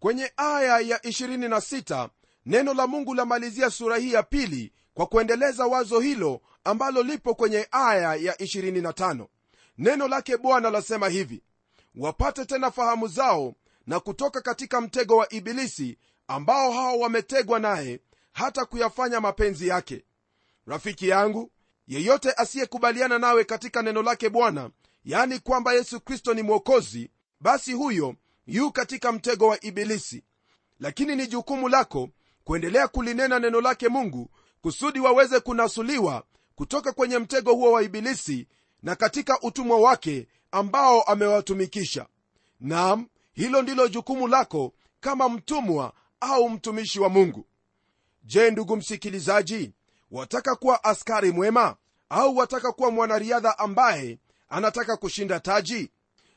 Kwenye 0.00 0.32
aya 0.36 0.78
ya 0.80 0.98
26 0.98 2.08
neno 2.46 2.74
la 2.74 2.86
mungu 2.86 3.14
lamalizia 3.14 3.70
sura 3.70 3.96
hii 3.96 4.12
ya 4.12 4.22
pili 4.22 4.72
kwa 4.94 5.06
kuendeleza 5.06 5.66
wazo 5.66 6.00
hilo 6.00 6.40
ambalo 6.64 7.02
lipo 7.02 7.34
kwenye 7.34 7.68
aya 7.70 8.14
ya 8.14 8.34
25 8.34 9.26
neno 9.78 10.08
lake 10.08 10.36
bwana 10.36 10.70
lasema 10.70 11.08
hivi 11.08 11.42
wapate 11.96 12.44
tena 12.44 12.70
fahamu 12.70 13.08
zao 13.08 13.54
na 13.86 14.00
kutoka 14.00 14.40
katika 14.40 14.80
mtego 14.80 15.16
wa 15.16 15.32
ibilisi 15.32 15.98
ambao 16.26 16.72
hao 16.72 16.98
wametegwa 16.98 17.58
naye 17.58 18.00
hata 18.32 18.64
kuyafanya 18.64 19.20
mapenzi 19.20 19.68
yake. 19.68 20.04
Rafiki 20.66 21.08
yangu 21.08 21.50
yeyote 21.86 22.32
asiyekubaliana 22.36 23.18
nawe 23.18 23.44
katika 23.44 23.82
neno 23.82 24.02
lake 24.02 24.28
bwana 24.28 24.70
yani 25.04 25.38
kwamba 25.38 25.72
yesu 25.72 26.00
kristo 26.00 26.34
ni 26.34 26.42
mwokozi 26.42 27.10
basi 27.40 27.72
huyo 27.72 28.14
yu 28.46 28.72
katika 28.72 29.12
mtego 29.12 29.46
wa 29.46 29.64
ibilisi. 29.64 30.24
Lakini 30.80 31.16
ni 31.16 31.26
jukumu 31.26 31.68
lako 31.68 32.08
kuendelea 32.44 32.88
kulinena 32.88 33.38
neno 33.38 33.60
lake 33.60 33.88
mungu 33.88 34.30
kusudi 34.60 35.00
waweze 35.00 35.40
kunasuliwa 35.40 36.24
kutoka 36.54 36.92
kwenye 36.92 37.18
mtego 37.18 37.54
huo 37.54 37.72
wa 37.72 37.82
ibilisi 37.82 38.48
na 38.82 38.96
katika 38.96 39.40
utumwa 39.40 39.78
wake 39.80 40.26
ambao 40.50 41.02
amewatumikisha. 41.02 42.06
Nam 42.60 43.08
hilo 43.32 43.62
ndilo 43.62 43.88
jukumu 43.88 44.28
lako 44.28 44.72
kama 45.00 45.28
mtumwa 45.28 45.92
au 46.22 46.48
mtumishi 46.50 47.00
wa 47.00 47.08
mungu. 47.08 47.46
Je 48.24 48.50
ndugu 48.50 48.76
msikilizaji 48.76 49.72
wataka 50.10 50.56
kuwa 50.56 50.84
askari 50.84 51.32
mwema 51.32 51.76
au 52.08 52.36
wataka 52.36 52.72
kuwa 52.72 52.90
mwanariadha 52.90 53.58
ambaye 53.58 54.18
anataka 54.48 54.96
kushinda 54.96 55.40
taji? 55.40 55.90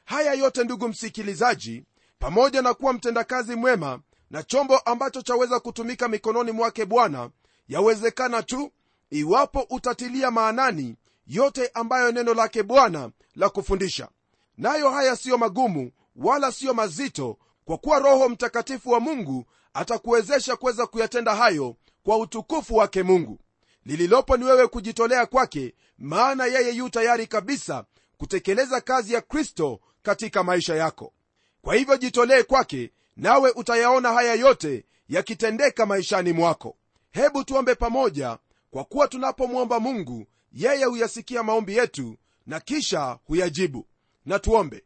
Haya 0.05 0.33
yote 0.33 0.63
ndugu 0.63 0.87
msikilizaji 0.87 1.83
pamoja 2.19 2.61
na 2.61 2.73
kuwa 2.73 2.93
mtendakazi 2.93 3.55
mwema 3.55 3.99
na 4.29 4.43
chombo 4.43 4.77
ambacho 4.77 5.21
chaweza 5.21 5.59
kutumika 5.59 6.07
mikononi 6.07 6.51
mwake 6.51 6.85
bwana 6.85 7.29
yawezekana 7.67 8.43
tu 8.43 8.71
iwapo 9.09 9.67
utatilia 9.69 10.31
maanani 10.31 10.95
yote 11.27 11.71
ambayo 11.73 12.11
neno 12.11 12.33
lake 12.33 12.63
bwana 12.63 13.11
la 13.35 13.49
kufundisha. 13.49 14.09
Nayo 14.57 14.89
haya 14.89 15.15
siyo 15.15 15.37
magumu 15.37 15.91
wala 16.15 16.51
siyo 16.51 16.73
mazito 16.73 17.37
kwa 17.65 17.77
kuwa 17.77 17.99
roho 17.99 18.29
mtakatifu 18.29 18.89
wa 18.89 18.99
mungu 18.99 19.45
atakuwezesha 19.75 20.55
kuweza 20.55 20.87
kuyatenda 20.87 21.35
hayo 21.35 21.75
kwa 22.03 22.17
utukufu 22.17 22.75
wake 22.75 23.03
mungu. 23.03 23.39
Lililopo 23.85 24.37
ni 24.37 24.45
wewe 24.45 24.67
kujitolea 24.67 25.25
kwake 25.25 25.73
maana 25.97 26.45
yeye 26.45 26.71
yu 26.71 26.89
tayari 26.89 27.27
kabisa 27.27 27.85
kutekeleza 28.17 28.81
kazi 28.81 29.13
ya 29.13 29.21
kristo 29.21 29.79
katika 30.03 30.43
maisha 30.43 30.75
yako. 30.75 31.13
Kwa 31.61 31.75
hivyo 31.75 31.97
jitolee 31.97 32.43
kwake 32.43 32.91
nawe 33.17 33.51
utayaona 33.51 34.13
haya 34.13 34.33
yote 34.33 34.85
yakitendeka 35.09 35.85
maishani 35.85 36.33
mwako. 36.33 36.77
Hebu 37.11 37.43
tuombe 37.43 37.75
pamoja 37.75 38.37
kwa 38.71 38.83
kuwa 38.83 39.07
tunapomwomba 39.07 39.79
mungu 39.79 40.25
yeye 40.53 40.85
huyasikia 40.85 41.43
maombi 41.43 41.77
yetu 41.77 42.17
na 42.45 42.59
kisha 42.59 43.19
huyajibu. 43.25 43.87
Na 44.25 44.39
tuombe. 44.39 44.83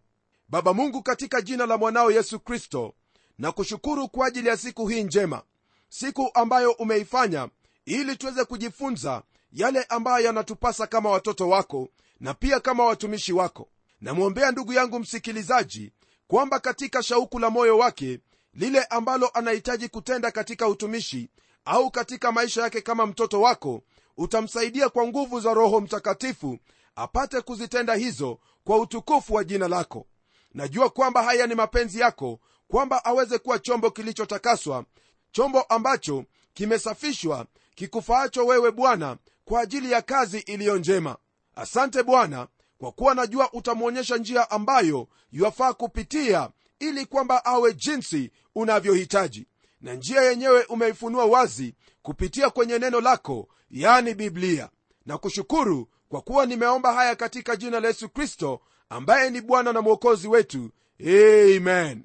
Baba 0.50 0.74
mungu 0.74 1.04
katika 1.04 1.42
jina 1.42 1.66
la 1.66 1.78
mwanao 1.78 2.12
yesu 2.12 2.40
kristo 2.40 2.94
na 3.40 3.52
kushukuru 3.52 4.08
kwa 4.10 4.28
ajili 4.28 4.48
ya 4.48 4.58
siku 4.58 4.88
hii 4.88 5.04
njema 5.04 5.42
siku 5.90 6.32
ambayo 6.34 6.72
umeifanya 6.72 7.50
ili 7.86 8.16
tuweze 8.16 8.46
kujifunza 8.46 9.24
yale 9.52 9.84
ambayo 9.84 10.26
yanatupasa 10.26 10.88
kama 10.88 11.10
watoto 11.10 11.50
wako 11.50 11.90
na 12.20 12.34
pia 12.34 12.60
kama 12.60 12.86
watumishi 12.86 13.34
wako. 13.34 13.70
Namwombea 14.02 14.52
ndugu 14.52 14.74
yangu 14.74 15.00
msikilizaji 15.00 15.92
kwamba 16.28 16.60
katika 16.60 17.04
shauku 17.04 17.40
la 17.40 17.50
moyo 17.50 17.78
wake 17.78 18.20
lile 18.54 18.84
ambalo 18.84 19.28
anahitaji 19.34 19.90
kutenda 19.90 20.32
katika 20.32 20.68
utumishi 20.68 21.30
au 21.66 21.92
katika 21.92 22.32
maisha 22.32 22.62
yake 22.62 22.82
kama 22.82 23.06
mtoto 23.06 23.42
wako 23.42 23.82
utamsaidia 24.18 24.90
kwa 24.90 25.08
nguvu 25.08 25.40
za 25.40 25.54
roho 25.54 25.82
mtakatifu 25.82 26.58
apate 26.96 27.42
kuzitenda 27.42 27.94
hizo 27.96 28.40
kwa 28.64 28.78
utukufu 28.78 29.34
wa 29.34 29.44
jina 29.44 29.68
lako 29.68 30.08
najua 30.54 30.90
kwamba 30.90 31.24
haya 31.24 31.48
ni 31.48 31.56
mapenzi 31.56 32.00
yako 32.00 32.40
kwamba 32.68 33.06
aweze 33.06 33.38
kuwa 33.38 33.60
chombo 33.60 33.92
kilichotakaswa 33.92 34.86
chombo 35.32 35.62
ambacho 35.62 36.26
kimesafishwa 36.54 37.46
kikufaacho 37.76 38.46
wewe 38.46 38.72
bwana 38.72 39.18
kwa 39.46 39.62
ajili 39.62 39.92
ya 39.92 40.02
kazi 40.02 40.40
iliyo 40.40 40.78
njema. 40.78 41.18
Asante 41.56 42.04
bwana 42.04 42.48
kwa 42.78 42.92
kuwa 42.92 43.16
najua 43.16 43.54
utamwonyesha 43.54 44.18
njia 44.18 44.52
ambayo 44.52 45.08
yuafaa 45.32 45.74
kupitia 45.74 46.50
ili 46.80 47.06
kwamba 47.06 47.46
awe 47.46 47.74
jinsi 47.74 48.32
unavyohitaji. 48.56 49.48
Na 49.82 49.94
njia 49.94 50.22
yenyewe 50.22 50.64
umeifunua 50.64 51.26
wazi 51.26 51.76
kupitia 52.02 52.50
kwenye 52.50 52.80
neno 52.80 53.02
lako 53.02 53.48
yani 53.72 54.14
biblia. 54.14 54.70
Na 55.06 55.18
kushukuru 55.18 55.90
kwa 56.10 56.22
kuwa 56.22 56.46
nimeomba 56.46 56.94
haya 56.94 57.16
katika 57.16 57.56
jina 57.56 57.80
la 57.80 57.88
yesu 57.88 58.10
kristo 58.10 58.62
ambaye 58.90 59.30
ni 59.30 59.42
bwana 59.42 59.74
na 59.74 59.82
mwokozi 59.82 60.28
wetu. 60.28 60.70
Amen. 61.02 62.04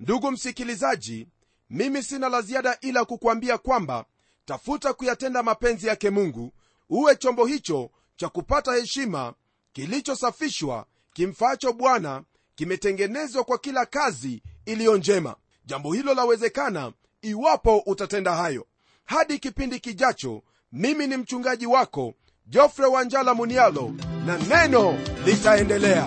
Ndugu 0.00 0.30
msikilizaji 0.30 1.28
mimi 1.70 2.02
sina 2.02 2.28
la 2.28 2.42
ziada 2.42 2.78
ila 2.80 3.04
kukwambia 3.04 3.58
kwamba 3.58 4.04
tafuta 4.44 4.92
kuyatenda 4.92 5.42
mapenzi 5.42 5.86
yake 5.86 6.10
mungu 6.10 6.52
uwe 6.90 7.16
chombo 7.16 7.46
hicho 7.46 7.90
cha 8.16 8.28
kupata 8.28 8.74
heshima 8.74 9.34
kilichosafishwa 9.72 10.86
kimfaacho 11.12 11.72
bwana 11.72 12.22
kimetengenezwa 12.54 13.44
kwa 13.44 13.58
kila 13.58 13.86
kazi 13.86 14.42
iliyo 14.66 14.96
njema. 14.96 15.36
Jambo 15.64 15.92
hilo 15.92 16.14
lawezekana 16.14 16.92
iwapo 17.22 17.78
utatenda 17.78 18.34
hayo. 18.34 18.66
Hadi 19.04 19.38
kipindi 19.38 19.80
kijacho 19.80 20.42
mimi 20.72 21.06
ni 21.06 21.16
mchungaji 21.16 21.66
wako 21.66 22.14
jofre 22.48 22.86
wanjala 22.86 23.34
munialo 23.34 23.92
na 24.26 24.38
neno 24.38 24.98
litaendelea. 25.26 26.06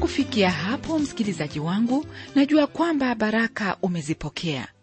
Kufikia 0.00 0.50
hapo 0.50 0.98
msikilizaji 0.98 1.60
wangu 1.60 2.06
najua 2.34 2.66
kwamba 2.66 3.14
baraka 3.14 3.76
umezipokea 3.82 4.68